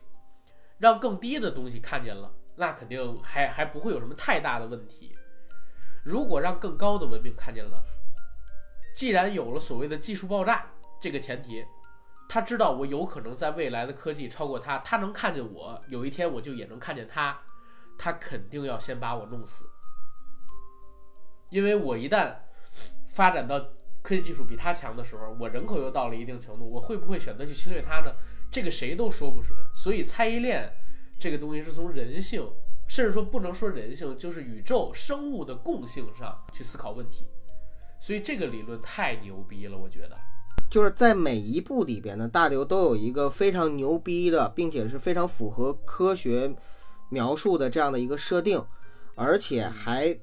[0.77, 5.13] 让更低的东西看见了，那肯定还还不会有什么太大的问题。
[6.03, 7.83] 如果让更高的文明看见了，
[8.95, 11.65] 既然有了所谓的技术爆炸这个前提，
[12.27, 17.39] 他知道我有可能在未来的科技超过他，他能看见我，有一天我就也能看见他，
[17.97, 19.65] 他肯定要先把我弄死，
[21.49, 22.35] 因为我一旦
[23.09, 23.59] 发展到
[24.01, 28.13] 科技技术比他强的时候，我人口又到了一定程度，我会不会选择去侵略他呢？
[28.49, 29.57] 这个谁都说不准。
[29.75, 30.73] 所以猜疑链
[31.19, 32.45] 这个东西是从人性，
[32.91, 37.23] 甚至说不能说人性，就是宇宙生物的共性上去思考问题。
[38.01, 40.17] 所以这个理论太牛逼了，我觉得。
[40.69, 46.53] 就是在每一部里边呢，大刘都有一个非常牛逼的，并且是非常符合科学
[47.09, 48.61] 描述的这样的一个设定，
[49.15, 50.13] 而且还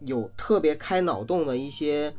[0.00, 2.14] 有特别开脑洞的一些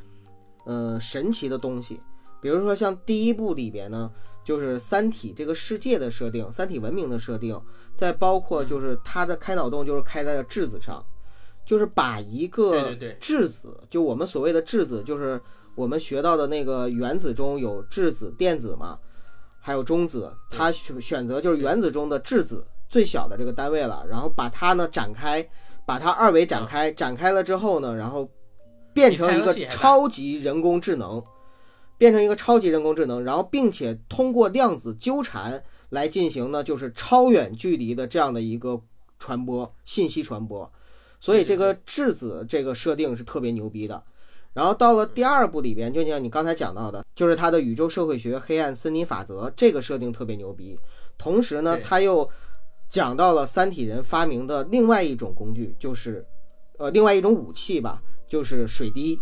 [0.65, 2.01] 呃神奇的东西。
[2.41, 4.11] 比如说像第一部里边呢，
[4.43, 7.59] 就是《三体》这个世界的设定，《三体》文明的设定，
[7.95, 11.05] 再包括就是它的开脑洞就是开在了质子上，
[11.65, 15.39] 就是把一对个质子，就我们所谓的质子，就是
[15.75, 18.97] 我们学到的那个原子中有质子、电子嘛，
[19.59, 25.47] 还有中子，它选选择就是原子中的质子最小的这个单位了，然后把它呢展开，
[25.85, 28.27] 把它二维展开，展开了之后呢，然后
[28.93, 31.23] 变成一个超级人工智能，
[32.01, 38.81] 变成一个超级人工智能，然后并且通过量子纠缠来进行呢，就是超远距离的这样的一个
[39.19, 40.67] 传播信息传播，
[41.19, 44.03] 所以这个质子这个设定是特别牛逼的。
[44.51, 50.75] 然后到了第二部里边，就像你刚才讲到的，就是它的宇宙社会学黑暗森林法则这个设定特别牛逼。
[51.19, 52.27] 同时呢，对他又
[52.89, 56.25] 讲到了三体人发明的另外一种工具，就是
[56.79, 59.19] 呃另外一种武器吧，就是水滴。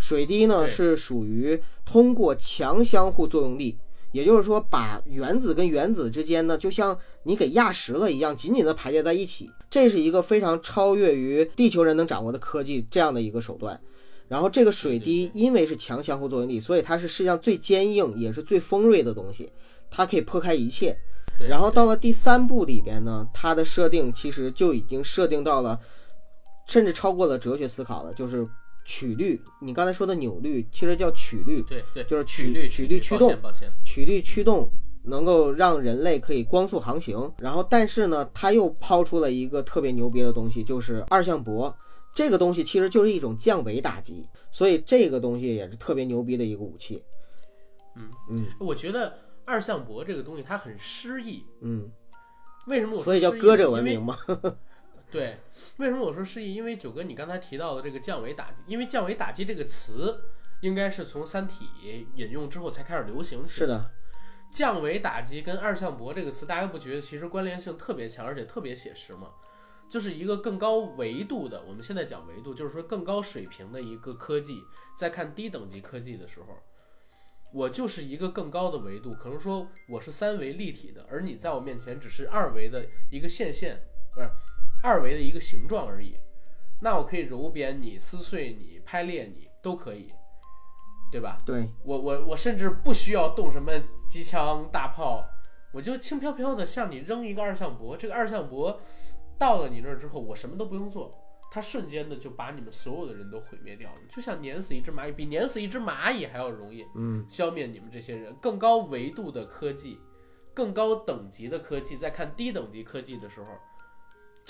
[0.00, 3.78] 水滴呢是属于通过强相互作用力，
[4.10, 9.48] 也就是说把原子跟原子之间呢，就像你给压实了一样，紧紧的排列在一起。
[9.70, 13.80] 这是一个非常超越于地球人能掌握的科技这样的一个手段。
[14.26, 19.52] 然后这个水滴因为是强相互作用力，所以它是世界上最坚硬也是最锋锐的东西，
[19.90, 20.96] 它可以破开一切。
[21.48, 25.78] 然后到了第三部里边呢，它的设定其实就已经设定到了，
[26.66, 28.46] 甚至超过了哲学思考了，就是
[28.90, 29.40] 曲率。
[29.60, 34.68] 你刚才说的扭率，其实叫曲率，对对，就是曲曲率率曲率驱动抱歉曲率驱动
[35.04, 37.32] 能够让人类可以光速航行。
[37.38, 41.72] 然后，但是呢，它又抛出了一个特别牛逼的东西，就是二向箔。
[42.12, 47.00] 这个东西其实就是一种降维打击，所以这个东西也是特别牛逼的一个武器。
[47.94, 51.44] 嗯嗯我觉得二向箔这个东西它很诗意。
[51.60, 51.88] 嗯，
[52.66, 54.18] 为什么我说所以叫歌者文明嘛。
[55.10, 55.38] 对，
[55.78, 56.54] 为什么我说失意？
[56.54, 60.22] 因为九哥你刚才提到的这个降维打击，因为降维打击这个词
[60.60, 61.66] 应该是从《三体》
[62.14, 63.66] 引用之后才开始流行起来。
[63.66, 63.90] 是的，
[64.52, 69.30] 降维打击跟二向箔这个词，大家不觉得其实关联性特别强，而且特别写实吗？
[69.88, 74.62] 就是一个更高维度的，我们现在讲维度，就是说更高水平的一个科技，
[74.96, 76.56] 在看低等级科技的时候，
[77.52, 83.82] 我就是一个更高的维度，可能说我是三维立体的，而你在我面前只是二维的一个线线，
[84.14, 84.30] 不是
[84.82, 86.16] 二维的一个形状而已。
[86.82, 90.12] 那我可以揉扁你、撕碎你、拍裂你，都可以，
[91.12, 91.36] 对吧？
[91.44, 93.72] 对，我我我甚至不需要动什么
[94.08, 95.24] 机枪大炮，
[95.74, 97.96] 我就轻飘飘的向你扔一个二向箔。
[97.96, 98.80] 这个二向箔
[99.38, 101.14] 到了你那儿之后，我什么都不用做，
[101.50, 108.34] 它瞬间的就把你们所有的人都毁灭掉了，就像碾死一只蚂蚁，比碾死一只蚂蚁还要容易嗯，消灭你们这些人。
[108.40, 109.98] 更高维度的科技
[110.54, 113.48] 更高等级的科技，在看低等级科技的时候，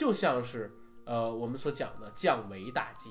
[0.01, 0.73] 就像是
[1.05, 3.11] 呃我们所讲的降维打击。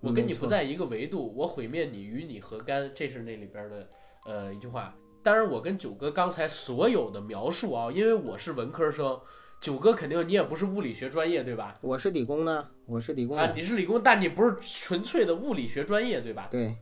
[0.00, 2.92] 我跟你不在一个维度，我毁灭你，与你何干？
[2.94, 3.88] 这是那里边的
[4.26, 4.94] 呃一句话。
[5.22, 9.18] 当然，我跟九哥刚才所有的描述啊，因为我是文科生，
[9.58, 11.78] 九哥肯定你也不是物理学专业对吧？
[11.80, 16.46] 我是理工的，我是理工啊，你是理工，但你不是纯粹的物理学专业对吧？
[16.50, 16.76] 对，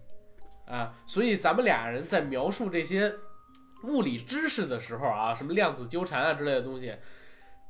[0.67, 3.15] 啊，所以咱们俩人在描述这些
[3.85, 6.93] 物理知识的时候啊，什么量子纠缠啊之类的东西，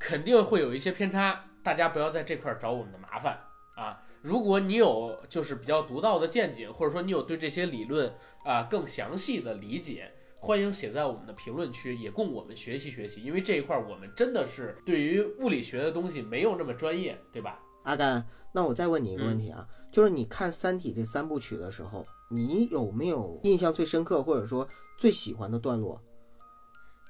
[0.07, 3.41] 肯定会有一些偏差，大家不要在这块儿找我们的麻烦
[3.75, 4.03] 啊。
[4.21, 8.13] 如果你有就是比较独到的见解，或者说你有对这些理论
[8.45, 13.23] 啊更详细的理解，欢迎写在我们的评论区，也供我们学习学习。
[13.23, 17.59] 因为这一块儿我们真的是对于物理学的东西没有那么专业，对吧？
[17.85, 25.99] 阿甘，那我再问你一个问题啊，就是你看《三体》这三部曲的时候，你有没有印象最深刻或者说最喜欢的段落？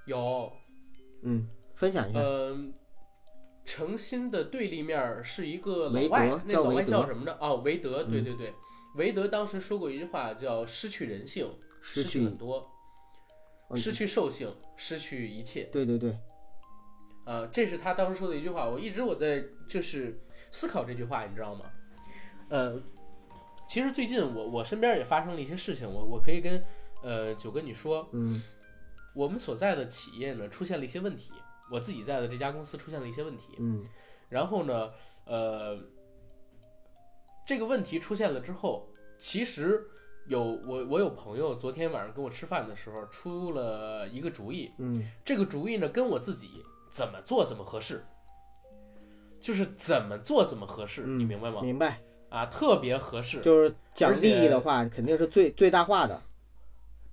[0.07, 0.53] 有，
[1.23, 2.21] 嗯，分享一下。
[2.21, 2.73] 嗯，
[3.65, 7.37] 诚心的对立面儿是一个老外，那老外叫什么呢？
[7.41, 8.55] 哦，韦德，对嗯对对，
[8.97, 11.51] 韦德当时说过一句话，叫“失去人性，
[11.81, 12.71] 失去很多，
[13.69, 15.65] 哦失去兽性，失去一切”。
[15.73, 16.17] 对对对，
[17.25, 21.65] 呃，这是他当时说的一句话，我一直我在就是思考这句话，你知道吗？
[22.51, 22.81] 呃，
[23.67, 26.63] 其实最近我我身边也发生了一些事情，我我可以跟
[27.03, 28.43] 呃九哥你说，嗯
[29.15, 31.33] 我们所在的企业呢出现了一些问题，
[31.71, 33.85] 我自己在的这家公司出现了一些问题，嗯
[34.29, 34.91] 然后呢，
[35.25, 35.79] 呃，
[37.47, 38.89] 这个问题出现了之后，
[39.19, 39.87] 其实
[40.27, 48.05] 有我我有朋友昨天晚上跟我吃饭的时候出了一个主意，嗯这个主意呢跟我自己怎么做怎么合适，
[49.41, 51.61] 就是怎么做怎么合适，嗯你明白吗？
[51.63, 52.01] 明白，
[52.31, 53.41] 啊，特别合适。
[53.41, 56.21] 就是讲利益的话，肯定是最最大化的。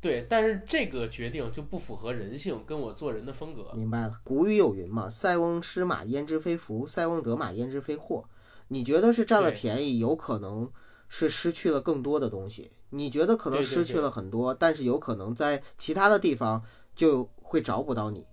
[0.01, 3.71] 对，但是这个决定就不符合人性，跟我做人的风格。
[3.75, 8.25] 明白了，古语有云嘛，“塞翁失马，焉知非福；塞翁得马，焉知非祸。”
[8.69, 10.71] 你觉得是占了便宜，有可能
[11.07, 12.71] 是失去了更多的东西。
[12.89, 16.63] 你觉得可能失去了很多，但是有可能在其他的地方
[16.95, 18.25] 就会找不到你。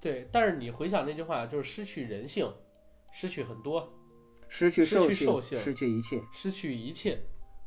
[0.00, 2.52] 对，但是你回想那句话，就是失去人性，
[3.10, 3.90] 失去很多，
[4.48, 6.22] 失去兽性失去一切。
[6.32, 7.22] 失去一切，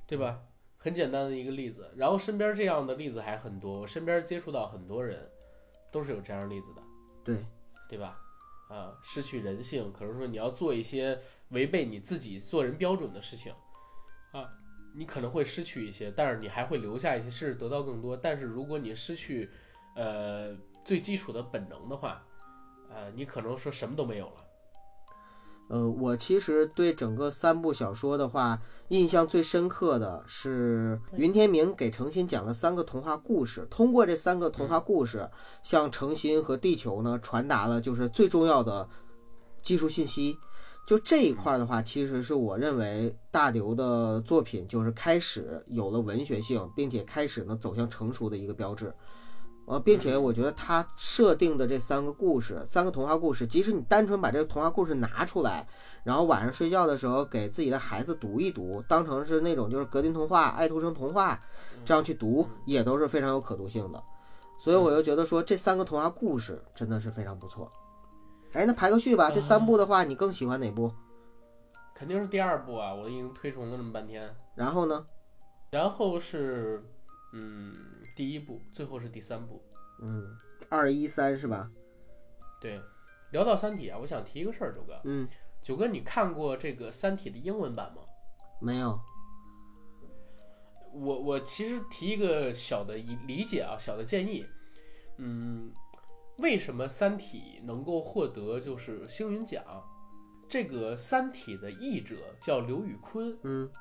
[0.05, 0.39] 对吧？
[0.83, 5.29] 很简单的一个例子，然后身边这样的例子还很多，我身边接触到很多人，
[5.91, 6.81] 都是有这样的例子的，
[7.23, 7.45] 对，
[7.87, 8.19] 对吧？
[8.67, 11.19] 啊，失去人性，可能说你要做一些
[11.49, 13.53] 违背你自己做人标准的事情，
[14.31, 14.49] 啊，
[14.95, 18.17] 你可能会失去一些，但是你还会留下一些，甚至得到更多。
[18.17, 19.51] 但是如果你失去，
[19.95, 22.25] 呃，最基础的本能的话，
[22.89, 24.40] 呃，你可能说什么都没有了。
[25.71, 28.59] 呃，我其实对整个三部小说的话，
[28.89, 35.29] 印象最深刻的是云天明给程心讲了三个童话故事，通过这三个童话故事，
[35.63, 38.85] 向程心和地球呢传达了就是最重要的
[39.61, 40.37] 技术信息。
[40.85, 48.93] 就这一块儿的话，其实是我认为大刘的作品就是开始有了文学性，并且开始呢走向成熟的一个标志。
[49.71, 55.65] 呃，并且我觉得他设定的这三个故事，三个童话故事，即使你单纯把这个童话故事拿出来，
[56.03, 61.39] 然后晚上睡觉的时候给自己的孩子读一读，当成是那种就是格林童话、爱徒生童话
[61.85, 64.03] 这样去读，也都是非常有可读性的。
[64.59, 67.71] 所以我就觉得说这三个童话故事真的是非常不错。
[68.51, 70.91] 哎，那排个序吧，这三部的话，你更喜欢哪部？
[71.95, 74.35] 肯定是第二部啊，我已经推崇了这么半天。
[74.53, 75.05] 然后呢？
[75.71, 76.83] 然后是，
[77.31, 77.73] 嗯，
[78.15, 79.61] 第一部，最后是第三部。
[80.01, 80.35] 嗯，
[80.69, 81.69] 二一三是吧？
[82.59, 82.81] 对，
[83.31, 84.99] 聊到《三体》啊，我想提一个事儿，九哥。
[85.03, 85.27] 嗯，
[85.61, 88.01] 九哥，你看过这个《三体》的英文版吗？
[88.59, 88.99] 没有。
[90.93, 94.45] 我我其实提一个小的理理解啊，小的建议。
[95.17, 95.71] 嗯，
[96.37, 99.63] 为什么《三体》能够获得就是星云奖？
[100.49, 103.71] 这个《三体》的译者叫刘宇坤，嗯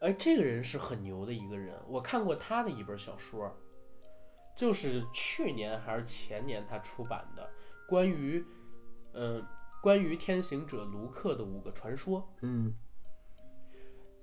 [0.00, 3.52] 哎，这个人是很牛的一个人，我看过他的一本小说，
[4.56, 7.48] 就是去年还是前年他出版的，
[7.88, 8.44] 关于，
[9.14, 9.44] 嗯、
[9.82, 12.28] 关于天行者卢克的五个传说。
[12.42, 12.74] 嗯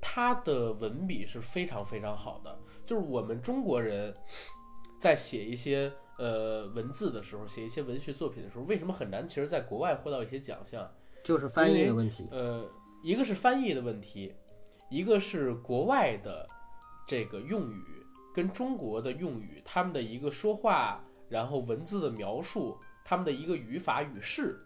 [0.07, 4.15] 他的文笔是非常非常好的，就是我们中国人
[4.99, 9.27] 在写一些呃文字的时候，写一些文学作品的时候，为什么很难？
[9.27, 10.89] 其实在国外获到一些奖项，
[11.23, 12.27] 就是翻译的问题。
[12.29, 12.69] 呃，
[13.03, 14.35] 一个是翻译的问题，
[14.89, 16.47] 一个是国外的
[17.07, 17.83] 这个用语
[18.33, 24.59] 跟中国的用语，他们的一个说话，然后文字的描述，他们的一个语法语式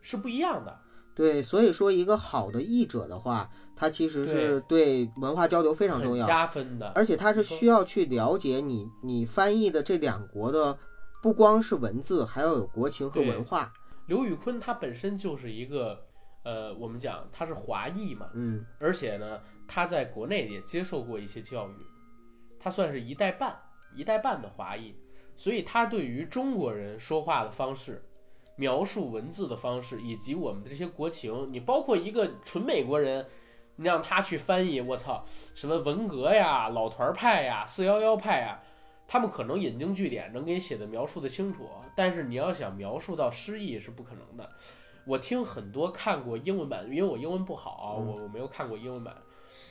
[0.00, 0.80] 是不一样的。
[1.14, 6.90] 对，所以说一个好的译者的话，他其实是对文化交流非常重要，加分的。
[6.94, 10.78] 而且他是需要去了解你你翻译的这两国的
[11.22, 13.70] 不光是文字，还要有国情和文化。
[14.06, 16.02] 刘宇坤他本身就是一个，
[16.42, 21.74] 呃，我们讲他是华裔嘛，嗯而且呢，他在国内也接受过一些教育，
[22.58, 23.56] 他算是一代半
[23.94, 24.94] 一代半的华裔，
[25.36, 28.04] 所以他对于中国人说话的方式、
[28.56, 33.24] 描述文字的方式，以及我们的这些国情，你包括一个纯美国人，
[33.76, 35.24] 你让他去翻译，我操，
[35.54, 38.60] 什么文革呀、老团派呀、四幺幺派呀。
[39.08, 44.48] 他们可能引经据典，能给你写的描述的清楚，但是你要想描述到诗意是不可能的。
[45.04, 48.06] 我听很多看过英文版，因为我英文不好，嗯。
[48.06, 49.14] 我我没有看过英文版，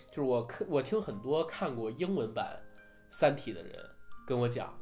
[0.09, 2.59] 就是我看我听很多看过英文版
[3.09, 3.73] 《三体》的人
[4.27, 4.73] 跟我讲，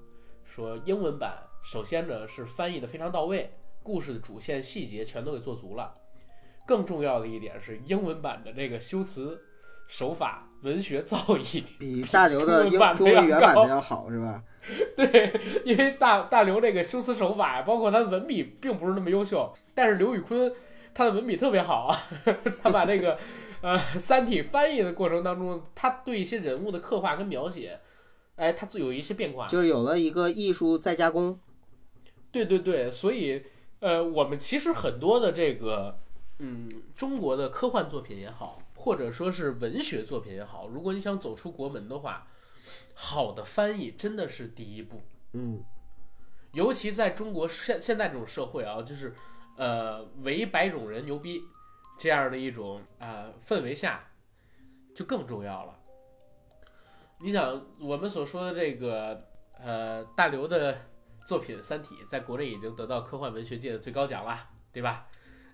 [0.44, 3.52] 说英文版首先呢是翻译的非常到位，
[3.84, 5.94] 故事的主线细节全都给做足了，
[6.66, 9.40] 更重要的一点是英文版的这个修辞
[9.88, 14.44] 手法、文学造诣比大刘的英 中文版的中文原版的要好，是吧？
[14.96, 15.34] 对，
[15.66, 20.52] 因为大大刘这个修辞手法，包括他的文笔，并不是那么优秀，但是刘宇坤
[20.94, 22.04] 他的文笔特别好啊，
[22.62, 23.18] 他把这个
[23.62, 27.80] 呃《三体》翻译的过程当中，他对一些人物的刻画跟描写，
[28.36, 29.48] 哎，他有一些变化。
[29.48, 31.40] 就是有了一个艺术再加工。
[32.32, 33.42] 对对对，所以
[33.80, 35.98] 呃，我们其实很多的这个
[36.40, 42.28] 嗯中国的科幻作品也好，或者说是文学作品也好，如果你想走出国门的话，
[42.94, 45.02] 好的翻译真的是第一步。
[45.34, 45.64] 嗯
[46.52, 49.14] 尤其在中国现现在这种社会啊，就是
[49.56, 51.40] 呃唯白种人牛逼
[52.00, 54.04] 这样的一种呃氛围下，
[54.96, 55.76] 就更重要了。
[57.20, 59.20] 你想，我们所说的这个
[59.62, 60.76] 呃大刘的
[61.26, 65.06] 作品《三体》，在国内已经得到科幻文学界的最高奖了，对吧？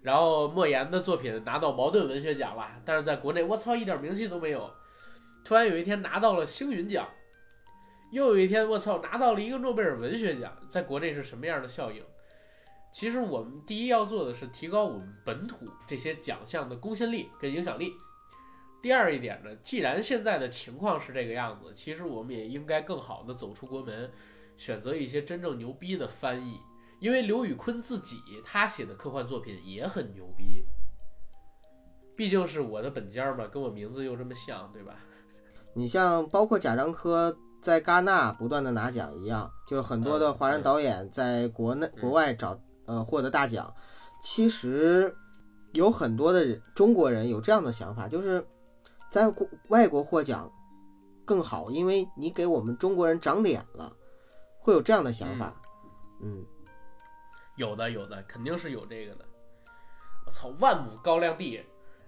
[0.01, 4.72] 然后莫言的作品拿到茅盾文学奖了，但是在国内我操一点名气都没有。
[5.45, 7.07] 突然有一天拿到了星云奖，
[8.11, 12.03] 又有一天，我操，拿到了一个诺贝尔文学奖，在国内是什么样的效应？
[12.91, 17.93] 其实我们第一要做的是提高我们本土这些奖项的公信力跟影响力。
[18.81, 24.11] 第二一点呢，既然现在的情况是这个样子，其实我们也应该更好的走出国门，
[24.57, 26.59] 选择一些真正牛逼的翻译。
[26.99, 30.63] 因为刘宇坤自己他写的科幻作品也很牛逼，
[32.15, 34.95] 毕竟是我的本家嘛，跟我名字又这么像，对吧？
[35.76, 43.71] 你像包括贾樟柯在戛纳不断的拿奖一样，就是很多的华人导演在国内、国外找呃获得大奖。
[44.23, 45.13] 其实
[45.73, 48.43] 有很多的人中国人有这样的想法，就是
[49.09, 50.49] 在国外国获奖
[51.26, 53.91] 更好，因为你给我们中国人长脸了，
[54.59, 55.53] 会有这样的想法。
[56.21, 56.45] 嗯，
[57.57, 59.26] 有的，有的，肯定是有这个的。
[60.26, 61.61] 我操，万亩高粱地，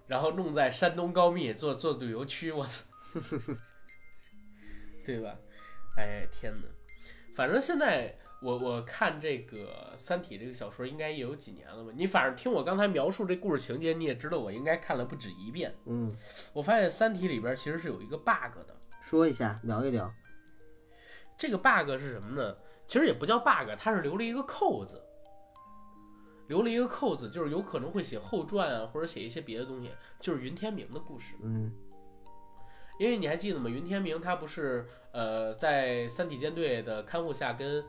[0.07, 2.86] 然后弄在山东高密做做旅游区，我操，
[5.05, 5.38] 对吧？
[5.95, 6.68] 哎，天哪！
[7.34, 11.91] 反正现在我我看这个《三体》这个小说应该也有几年了吧？
[11.95, 15.74] 你反正听我刚才描述这故事情节，你也知道我应该看了不止一遍。
[15.86, 16.16] 嗯，
[16.53, 20.12] 我发现《三体》里边其实是有一个 bug 的，说一下，聊一聊。
[21.38, 22.55] 这个 bug 是什么呢？
[22.88, 25.01] 其实也不叫 bug，它是留了一个扣子，
[26.47, 31.36] 留了一个扣子，就是有可能会写后传啊，或者写一些别的东西，就是云天明的故事。
[31.43, 31.72] 嗯
[33.00, 33.70] 因为你还记得吗？
[33.70, 37.84] 云天明他不是呃在三体舰队的看护下跟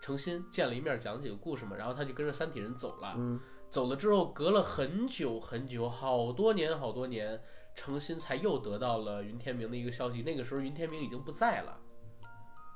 [0.00, 3.14] 程心见了一面，讲了几个故事嘛，然后他就跟着三体人走了。
[3.16, 7.38] 嗯走了之后，隔了很久很久，好多年好多年，
[7.74, 10.22] 程心才又得到了云天明的一个消息。
[10.22, 11.78] 那个时候云天明已经不在了，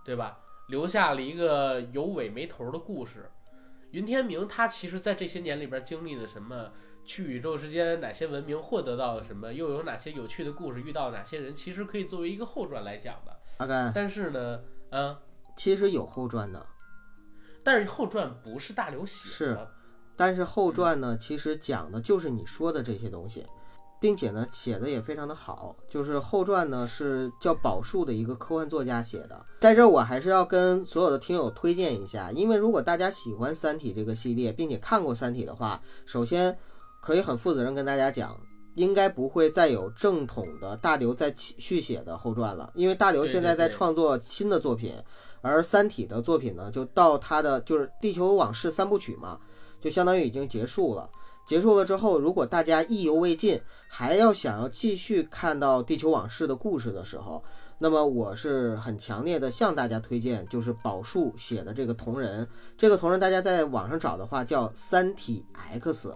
[0.05, 0.39] 对吧？
[0.69, 3.31] 留下了一个有尾没头的故事。
[3.93, 6.71] 云天明他其实在这些年里边经历了什么？
[7.05, 9.53] 去宇宙之间哪些文明获得到了什么？
[9.53, 10.81] 又有哪些有趣的故事？
[10.81, 11.55] 遇到哪些人？
[11.55, 13.37] 其实可以作为一个后传来讲的。
[13.59, 15.17] 阿甘，但是呢，嗯，
[15.57, 16.65] 其实有后传的，
[17.63, 19.59] 但是后传不是大流行是，
[20.17, 23.47] 但是后传呢，其实讲的就是你说的这些东西，
[24.01, 25.77] 并且呢写的也非常的好。
[25.89, 36.57] 就是后传呢是叫宝树的一个科幻作家写的，在这儿我还是要跟所有的听友推荐一下，因为如果大家喜欢《三体》这个系列，并且看过《三体》的话，首先
[37.03, 38.35] 可以很负责任跟大家讲。
[38.75, 44.95] 应该不会再有正统的大刘在续写的后传了，因为大刘现在在创作新的作品，
[45.43, 49.39] 而《三体》的作品呢，就到他的就是《地球往事》三部曲嘛，
[49.79, 51.11] 就相当于已经结束了。
[51.47, 57.45] 结束了之后，如果大家意犹未尽，还要想要继续看到《地球往事》的故事的时候，
[57.77, 62.49] 那么我是很强烈的向大家推荐，就是宝树写的这个同人。
[62.79, 66.09] 这个同人大家在网上找的话叫《三体 X》。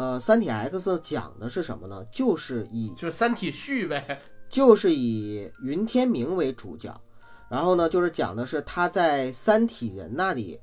[0.00, 2.02] 呃，《三体 X》讲的是什么呢？
[2.10, 6.98] 就是以就是《三体续》呗， 就是以云天明为主角。
[7.50, 10.58] 然后呢，就是讲的是他在三体人那里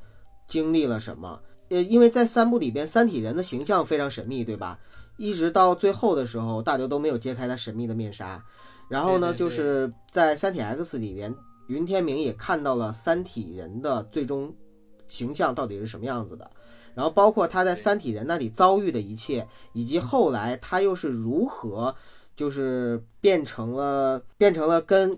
[0.48, 1.40] 经历了什么。
[1.70, 4.80] 呃，因为在三部里边，三体人的形象非常神秘，对吧？
[5.18, 8.44] 一直到最后的时候，大刘都没有揭开他神秘的面纱。
[8.90, 11.32] 然后呢，对对对就是在《三体 X》里边，
[11.68, 14.52] 云天明也看到了三体人的最终
[15.08, 16.50] 形象到底是什么样子的。
[16.98, 21.94] 然后包括他在三体人那里遭遇的一切，以及后来他又是如何，
[22.36, 25.16] 就是变成了变成了跟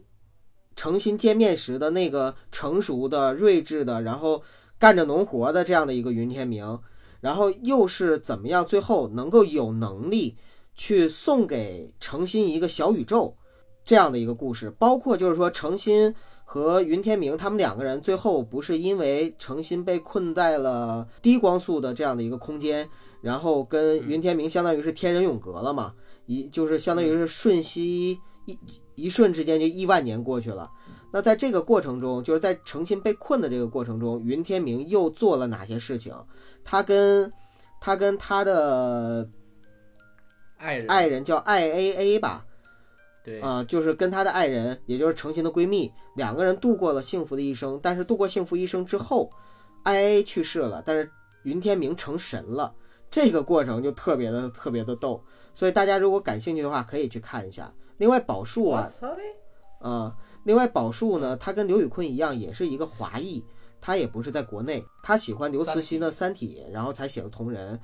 [0.76, 4.44] 诚心见面时的那个成熟的、睿智的，然后
[4.78, 6.78] 干着农活的这样的一个云天明，
[7.22, 10.36] 然后又是怎么样，最后能够有能力
[10.76, 13.38] 去送给诚心一个小宇宙
[13.86, 16.14] 这样的一个故事，包括就是说诚心
[16.52, 22.90] 和云天明他们两个人最后不是因为诚心被困在了低光速的这样的一个空间，
[23.22, 25.94] 然后跟云天明相当于是天人永隔了嘛，
[26.26, 28.58] 一就是相当于是瞬息一
[28.96, 30.68] 一瞬之间就亿万年过去了。
[31.14, 36.16] 那在这个过程中，就是在诚心被困的这个过程中，云天明又做了哪些事情？
[36.64, 37.32] 他跟
[37.80, 39.30] 他跟他的
[40.58, 42.44] 爱人爱人叫爱 A A 吧，
[43.30, 47.80] 对啊、就是跟她的爱人，也就是成心的闺蜜，两个人度过了幸福的一生。
[47.84, 49.30] 但是度过幸福一生之后
[49.84, 51.10] ，I A 去世了，但是
[51.44, 52.74] 云天明成神了，
[53.12, 55.24] 这个过程就特别的特别的逗。
[55.54, 57.72] 所以大家如果感兴趣的话，可以去看一下。
[57.98, 58.90] 另外，宝树啊！
[59.80, 63.44] 啊、另外宝树呢，他跟刘宇坤一样，也是一个华裔，
[63.80, 67.76] 他也不是在国内，他喜欢刘慈欣的《三体》，然后才写了《同人》。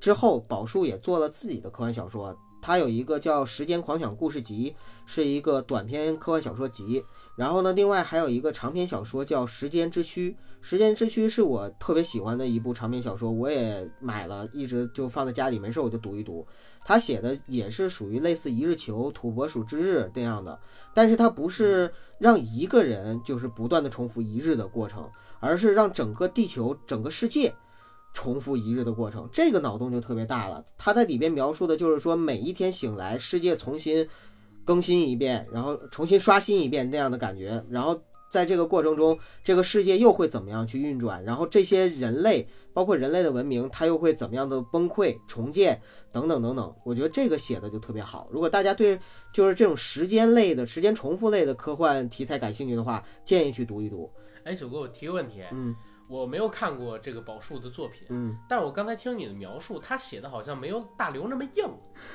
[0.00, 4.70] 之后，宝树也做了自己的科幻小说，他有一个叫《时间狂想故事集》，
[5.06, 7.04] 是一个短篇科幻小说集。
[7.36, 10.30] 然后呢，另外还有一个长篇小说叫《时间之躯》，
[10.60, 16.44] 《时间之躯》是我特别喜欢的一部长篇小说，我也买了，一直就放在家里，没事我就读一读。
[16.84, 20.58] 他写的也是属于类似《一日球》《土拨鼠之日》那样的，
[20.94, 27.54] 但是它不是让一个人就是不断的重复一日的过程，而是让整个地球、整个世界
[28.18, 29.28] 重复一日的过程。
[29.32, 30.64] 这个脑洞就特别大了。
[30.76, 34.04] 他在里边描述的就是说，每一天醒来，世界重新
[34.64, 37.64] 更新一遍，然后重新刷新一遍那样的感觉。
[37.70, 41.22] 然后在这个过程中，这个世界又会怎么样去运转？
[41.22, 46.74] 然后这些人类，包括人类的文明，它又会怎么样的崩溃、重建等等等等。
[46.84, 48.26] 我觉得这个写的就特别好。
[48.32, 48.98] 如果大家对
[49.32, 54.10] 就是这种时间类的、时间重复类的科幻题材感兴趣的话，建议去读一读。
[54.42, 55.74] 哎，九哥，我提个问题，嗯
[56.08, 61.70] 我没有看过这个宝树的作品，嗯，但是我刚才听你的描述，他写的好像没有大刘那么硬，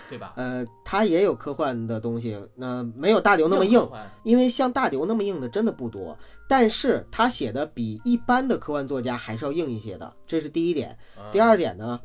[0.09, 0.33] 对吧？
[0.35, 3.87] 呃，他也有科幻的东西，那、没有大刘那么硬
[4.23, 6.17] 因为像大刘那么硬的真的不多。
[6.49, 10.97] 但是他写的比一般的科幻作家还是要硬一些的，这是第一点。
[11.15, 11.99] 啊第二点呢，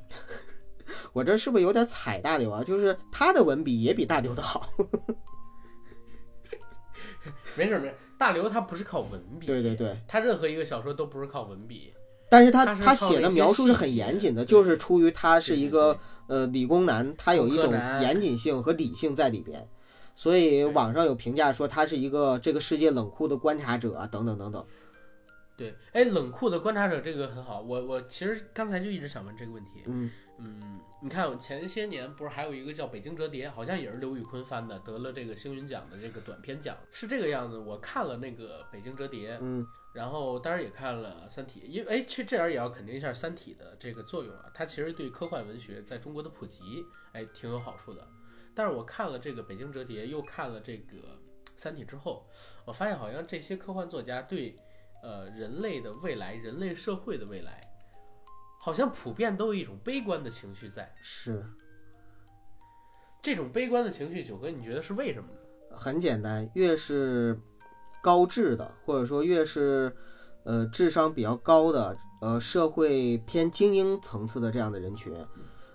[1.12, 2.62] 我这是不是有点踩大刘啊？
[2.62, 4.68] 就是他的文笔也比大刘的好。
[7.56, 11.94] 没事没事，大刘他不是靠文笔，对对对，他任何一个小说都不是靠文笔，
[12.28, 15.96] 但是他他写的描述是很严谨的，就是出于他是一个
[16.26, 19.66] 呃理工男，他有一种严谨性和理性在里边。
[20.16, 24.66] 所以网上有评价说他是一个这个世界冷酷的观察者啊，等等等等。
[25.56, 37.56] 对，哎，冷酷的观察者这个很好，我我其实刚才就一直想问这个问题，嗯嗯，你看前些年不是还有一个叫《北京折叠》，好像也是刘宇坤翻的，得了这个星云奖的这个短片奖，是这个样子。
[37.56, 48.06] 我看了那个《北京折叠》，嗯然后当然也看了《三体》，因为哎，这这点也要肯定一下《三体》的这个作用啊，它其实对科幻文学在中国的普及，哎，挺有好处的。
[48.54, 50.96] 但是我看了这个《北京折叠》，又看了这个
[51.56, 52.26] 《三体》之后，
[52.66, 54.54] 我发现好像这些科幻作家对
[55.02, 57.67] 呃人类的未来、人类社会的未来，
[58.68, 60.94] 好像普遍都有一种悲观的情绪在。
[61.00, 61.42] 是
[63.22, 65.38] 这种悲观的情绪，九哥，你觉得是为什么呢？
[65.74, 67.40] 很简单，越是
[68.02, 69.90] 高智的，或者说越是
[70.44, 75.14] 呃智商比较高的，呃社会偏精英层次的这样的人群，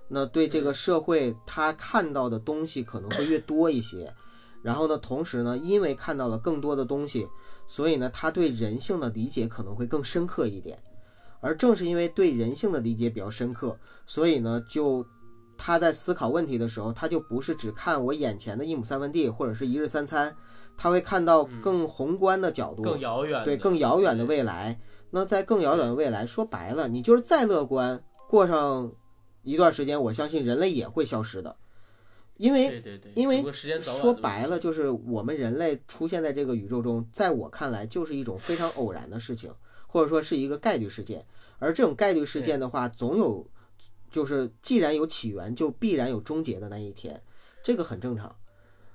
[0.08, 4.14] 那对这个社会他看到的东西可能会越多一些。
[4.62, 7.28] 然后呢，同时呢，因为看到了更多的东西，
[7.68, 10.78] 所以呢，他对人性的理解可能会更深刻一点。
[11.44, 15.06] 而正是因为对人性的理解比较深刻，所以呢，就
[15.58, 20.34] 他在思考问题的时候，他就不是只看我眼前的一亩三分地或者是一日三餐，
[20.78, 24.80] 他会看到更宏观的角度，更遥远，对更遥远的未来。
[25.12, 28.91] 那在更遥远的未来，说白了，你就是再乐观，过上
[29.44, 31.56] 一段时间，我相信人类也会消失的，
[32.38, 32.82] 因为
[33.14, 33.46] 因为
[33.80, 39.54] 说白了，就是我们人类出现在这个宇宙中，在我看来就是一种非常偶然的事情，
[39.94, 41.24] 或者说是一个概率事件。
[41.60, 43.48] 而这种概率事件的话，总有
[44.10, 47.22] 就是既然有起源，就必然有终结的那一天，
[47.62, 48.36] 这个很正常。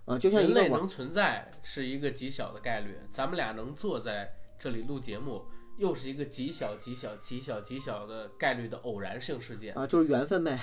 [0.06, 4.28] 呃，就像一人个网类能存在是一个极小的概率，咱们俩能坐在
[4.58, 5.44] 这里录节目，
[5.76, 9.72] 又是一个极小极小极小极小的概率的偶然性事件。
[9.74, 10.58] 啊，就是缘分呗。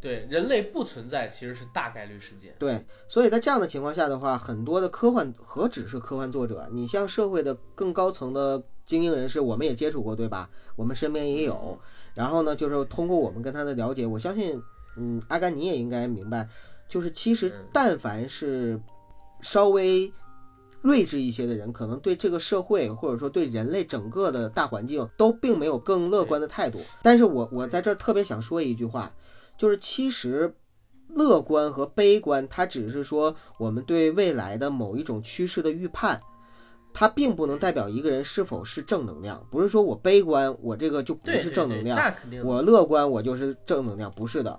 [0.00, 2.54] 对，人类不存在其实是大概率事件。
[2.58, 10.48] 对，所以在这样的情况下的话，很多的科幻何止是科幻作者，你像社会的更高层的精英人士，我们也接触过，对吧？
[10.74, 11.78] 我们身边也有。
[12.14, 14.60] 然后呢，就是通过我们跟他的了解，我相信，
[14.96, 16.48] 嗯，阿甘你也应该明白，
[16.88, 18.80] 就是其实嗯但凡是
[19.42, 20.10] 稍微
[20.80, 26.80] 睿智一些的人，可能对这个社会或者说对人类整个的大环境都并没有更乐观的态度。
[27.02, 29.12] 但是我我在这儿特别想说一句话，
[29.58, 30.54] 就是其实
[31.08, 36.22] 乐观和悲观，它只是说我们对未来的某一种趋势的预判。
[36.98, 41.96] 它并不能代表一个人是否是正能量，不是说我悲观，我这个就不是正能量。
[42.42, 44.58] 我乐观，我就是正能量，不是的。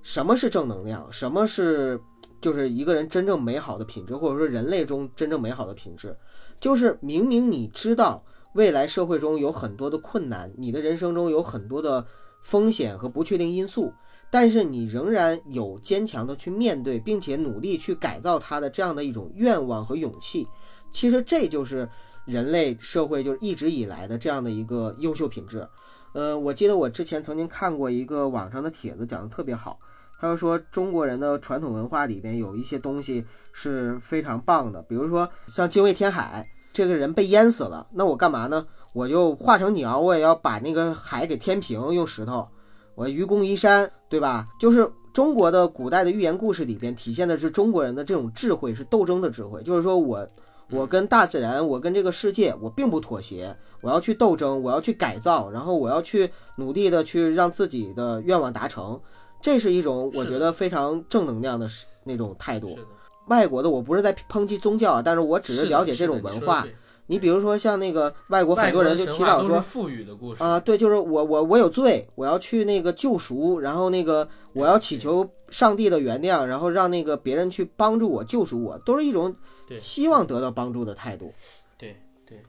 [0.00, 1.12] 什么是正能量？
[1.12, 2.00] 什么是
[2.40, 6.16] 就是一个人真正美好的品质，或者说人类中真正美好的品质？
[6.60, 8.24] 就是明明你知道
[8.54, 12.06] 未来社会中有很多的困难，你的人生中有很多的
[12.40, 13.92] 风险和不确定因素，
[14.30, 20.46] 但是你仍然有坚强的去面对，并且努力去改造它的这样的一种愿望和勇气。
[20.90, 21.88] 其实这就是
[22.24, 25.66] 人类社会就是一直以来的这样的一个优秀品质。
[26.12, 29.78] 呃，我记得我之前曾经看过一个网上的帖子，讲的特别好。
[30.20, 38.66] 他就说中国人的传统文化里边有一些东西是非常棒的，比如说像精卫填海，这个人被淹死了，那我干嘛呢？
[38.92, 42.46] 我就化成鸟，我也要把那个海给填平，用石头，
[42.94, 44.46] 我愚公移山，对吧？
[44.58, 50.28] 就是中国的古代的寓言故事里边体现的是中国人的这种智慧，是斗争的智慧，就是说我
[50.70, 59.00] 我跟大自然，我跟这个世界，我并不妥协，我要去斗争，我要去改造，然后我要去努力的去让自己的愿望达成，
[59.40, 62.78] 这是一种我觉得非常正能量的是那种态度
[63.26, 66.66] 外国的我不是在抨击宗教啊，但是我只是了解这种文化。
[67.06, 79.34] 你比如说像那个外国很多人就祈祷说赋予的故事啊、对，就是我我我有罪，我要去那个救赎，然后那个我要祈求上帝的原谅，然后让那个别人去帮助我救赎我，都是一种
[79.70, 81.32] 对希望得到帮助的态度。
[81.78, 81.96] 对
[82.26, 82.42] 对，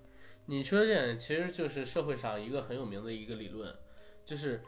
[0.47, 3.71] 你说这点其实就是社会上一个很有名的一个理论，
[4.25, 4.59] 就是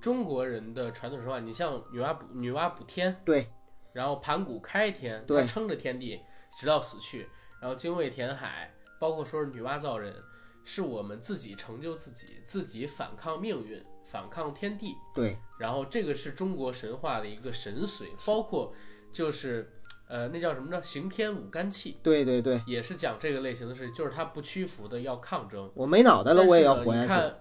[0.00, 1.38] 中国人的传统神话。
[1.38, 3.46] 你像女娲补女娲补天，对，
[3.92, 6.18] 然后盘古开天，对他撑着天地
[6.58, 7.28] 直到死去，
[7.60, 10.16] 然后精卫填海，包括说是女娲造人，
[10.64, 14.94] 是我们自己成就自己，自己反抗命运，反抗天地。
[15.14, 18.72] 对，然后这个是中国神话的一个神髓，包括
[19.12, 19.70] 就是
[20.08, 20.82] 呃那叫什么呢？
[20.82, 21.98] 刑天舞干气。
[22.02, 25.70] 对对对，也是讲这个类型的事，就是他不屈服的要抗争。
[25.74, 27.08] 我没脑袋了，我也要活下去。
[27.08, 27.38] 看，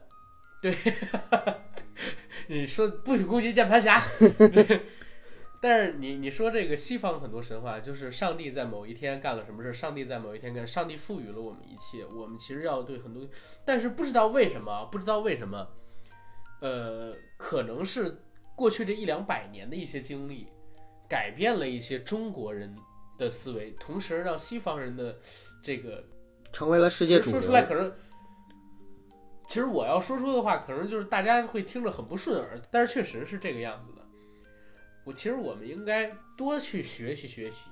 [0.61, 0.77] 对，
[2.47, 4.03] 你说不许攻击键盘侠。
[4.19, 4.81] 对
[5.59, 13.27] 但是你你说这个西方很多神话，就是上帝在某一天干了什么事，上帝在某一天干，上帝赋予了我们一切，我们其实要对很多，
[13.65, 15.67] 但是不知道为什么，不知道为什么，
[16.61, 18.21] 呃，可能是
[18.55, 20.47] 过去这一两百年的一些经历，
[21.07, 22.75] 改变了一些中国人
[23.17, 25.17] 的思维，同时让西方人的
[25.61, 26.03] 这个
[26.51, 27.53] 成为了世界主流说出。
[27.53, 27.93] 来可能，
[29.47, 34.01] 其实我要说出的话，可能就是大家会听着很不顺耳，但是确实是这个样子的。
[35.05, 37.69] 我其实我们应该多去学习学习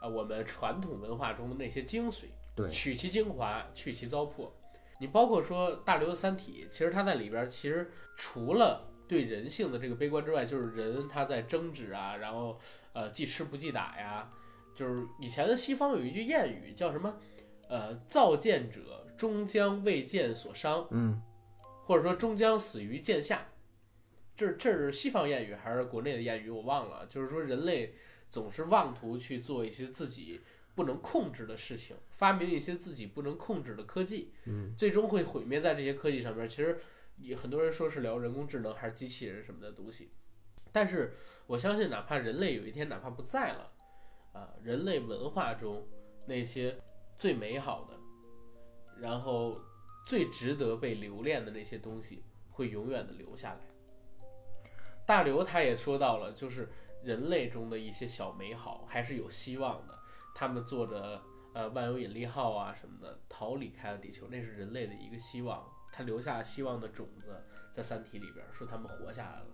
[0.00, 4.50] 啊，我们传统文化中的那些精髓，对取其精华，去其糟粕。
[4.98, 12.56] 你包括说大刘的《三体》，其实他在里边其实除了对人性的这个悲观之外，就是人他在争执啊，然后
[12.92, 14.30] 呃记吃不记打呀，
[14.72, 17.18] 就是以前的西方有一句谚语叫什么？
[17.68, 21.20] 呃，造剑者终将为剑所伤，嗯，
[21.86, 23.48] 或者说终将死于剑下。
[24.36, 26.48] 这这是西方谚语还是国内的谚语？
[26.48, 27.04] 我忘了。
[27.06, 27.94] 就是说，人类
[28.30, 30.40] 总是妄图去做一些自己
[30.76, 36.48] 不能控制的事情，发明一些自己不能控制的科技，嗯，最终会毁灭在这些科技上面。
[36.48, 36.80] 其实
[37.20, 40.10] 也很多人说是聊人工智能还是机器人什么的东西，
[40.72, 41.14] 但是
[41.46, 43.72] 我相信，哪怕人类有一天哪怕不在了，
[44.32, 45.86] 啊，人类文化中
[46.26, 46.76] 那些
[47.16, 47.98] 最美好的，
[49.00, 49.60] 然后
[50.06, 53.60] 最值得被留恋的那些东西，会永远的留下来。
[55.06, 56.68] 大刘他也说到了，就是
[57.02, 59.98] 人类中的一些小美好还是有希望的。
[60.34, 61.20] 他们坐着
[61.52, 65.68] 呃万有引力号啊什么的逃离开了地球，那是人类的一个希望。
[65.92, 67.26] 他留下希望的种子，
[67.72, 69.46] 在《三体》里边说他们活下来了。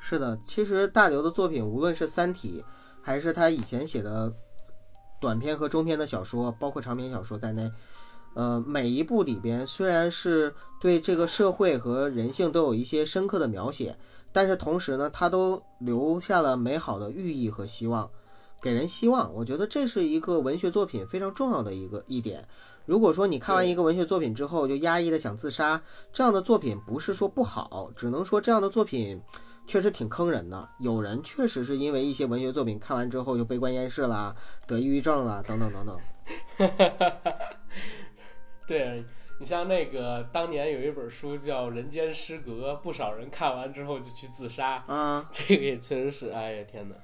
[0.00, 2.64] 是的，其实大刘的作品，无论是《三体》，
[3.02, 4.32] 还是他以前写的
[5.20, 7.70] 短篇和中篇的小说，包括长篇小说在内，
[8.34, 13.98] 呃，每一部里边虽然是对这个社会和人性都有一些深刻的描写，
[14.32, 18.10] 但是同时呢，他都留下了美好的寓意和希望。
[18.62, 19.32] 给人希望。
[19.32, 22.46] 我觉得这是一个文学作品非常重要的一个一点。
[22.90, 25.80] 如果说你看完一个文学作品之后就压抑的想自杀，
[26.12, 29.22] 这样的作品不是说不好，只能说这样的作品
[29.64, 30.68] 确实挺坑人的。
[30.80, 34.34] 有人确实是因为一些文学作品看完之后就悲观厌世啦，
[34.66, 35.96] 得抑郁症啦，等等等等。
[38.66, 39.04] 对
[39.38, 46.96] 你像那个当年有一本书叫《人间失格》，不少人看完之后就去自杀啊， 这个也确实是，哎呀天哪，《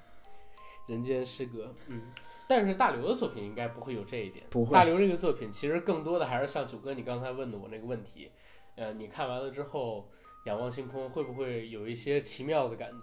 [0.88, 2.02] 人间失格》嗯。
[2.48, 4.44] 但是大刘的作品应该不会有这一点。
[4.50, 4.72] 不会。
[4.72, 8.30] 大刘这个作品其实更多的还是像九哥你刚才问的我那个问题，
[8.76, 10.08] 呃，你看完了之后
[10.44, 12.96] 仰望星空会不会有一些奇妙的感觉？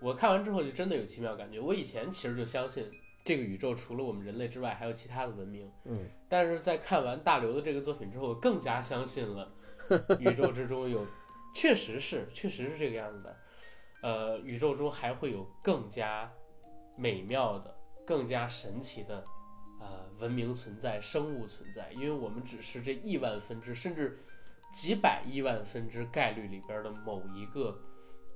[0.00, 1.58] 我看完之后就真的有奇妙感觉。
[1.58, 2.90] 我以前其实就相信
[3.24, 5.70] 这个宇宙除了我们人类之外还有其他的文明。
[5.84, 6.06] 嗯。
[6.28, 9.50] 但是在看完大刘的这个作品之后，我更加相信了
[10.20, 11.06] 宇宙之中有，
[11.54, 13.36] 确实是，确实是这个样子的。
[14.02, 16.30] 呃，宇宙中还会有更加
[16.96, 17.73] 美妙的。
[18.06, 19.24] 更加神奇的，
[19.80, 24.18] 呃，文明存在，生物存在，因为我们只是这亿万分之，甚至
[24.72, 27.76] 几百亿万分之概率里边的某一个，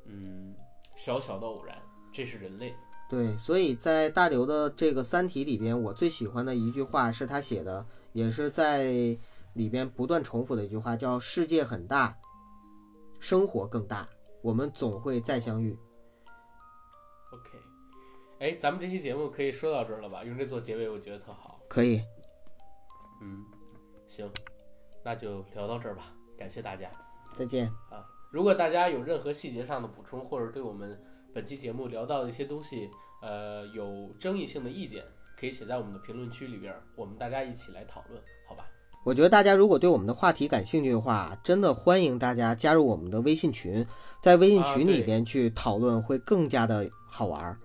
[0.07, 0.55] 嗯，
[0.97, 1.77] 小小的偶然，
[2.13, 2.75] 这是人类。
[3.11, 8.85] 对，所以在大刘的这个《三体》里边，我最喜欢的一句话是他写的，也是在
[9.55, 12.15] 里边不断重复的一句话，叫“世界很大，
[13.19, 14.07] 生活更大，
[14.43, 15.79] 我们总会再相遇。”
[18.41, 20.23] 哎，咱们这期节目可以说到这儿了吧？
[20.23, 21.61] 用这做结尾，我觉得特好。
[21.69, 22.01] 可以。
[23.21, 23.45] 嗯，
[24.07, 24.31] 行，
[25.05, 26.15] 那就聊到这儿吧。
[26.39, 26.89] 感谢大家，
[27.37, 28.07] 再见啊！
[28.31, 30.97] 如果大家有任何细节上的补充，或者对我们
[31.35, 32.89] 本期节目聊到的一些东西，
[33.23, 35.03] 呃，有争议性的意见，
[35.37, 38.65] 可以写在我们的评论区里边，我们大家一起来讨论，好吧？
[39.05, 43.85] 我觉得大家如果对我们的话题感兴趣的话，真的欢迎大家加入我们的微信群，
[44.23, 47.59] 在微信群里边去讨论，会更加的好玩。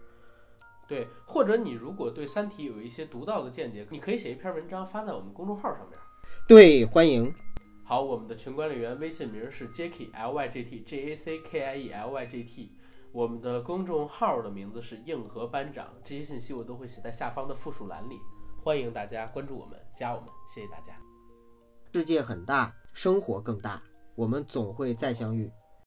[0.88, 5.97] 对，或者你如果对《三体》有一些独到的见解，你可以写一篇文章发在我们公众号上面。
[6.47, 7.34] 对，欢迎。
[7.86, 12.71] 好，我们的群管理员微信名是 Jackie L Y J T J A C K I E L Y J T，
[13.11, 15.88] 我们的公众号的名字是硬核班长。
[16.03, 18.19] 这些信息我都会写在下方的附属栏里，
[18.61, 20.93] 欢迎大家关注我们，加我们，谢谢大家。
[21.91, 23.81] 世界很大，生活更大，
[24.15, 25.51] 我们总会再相遇。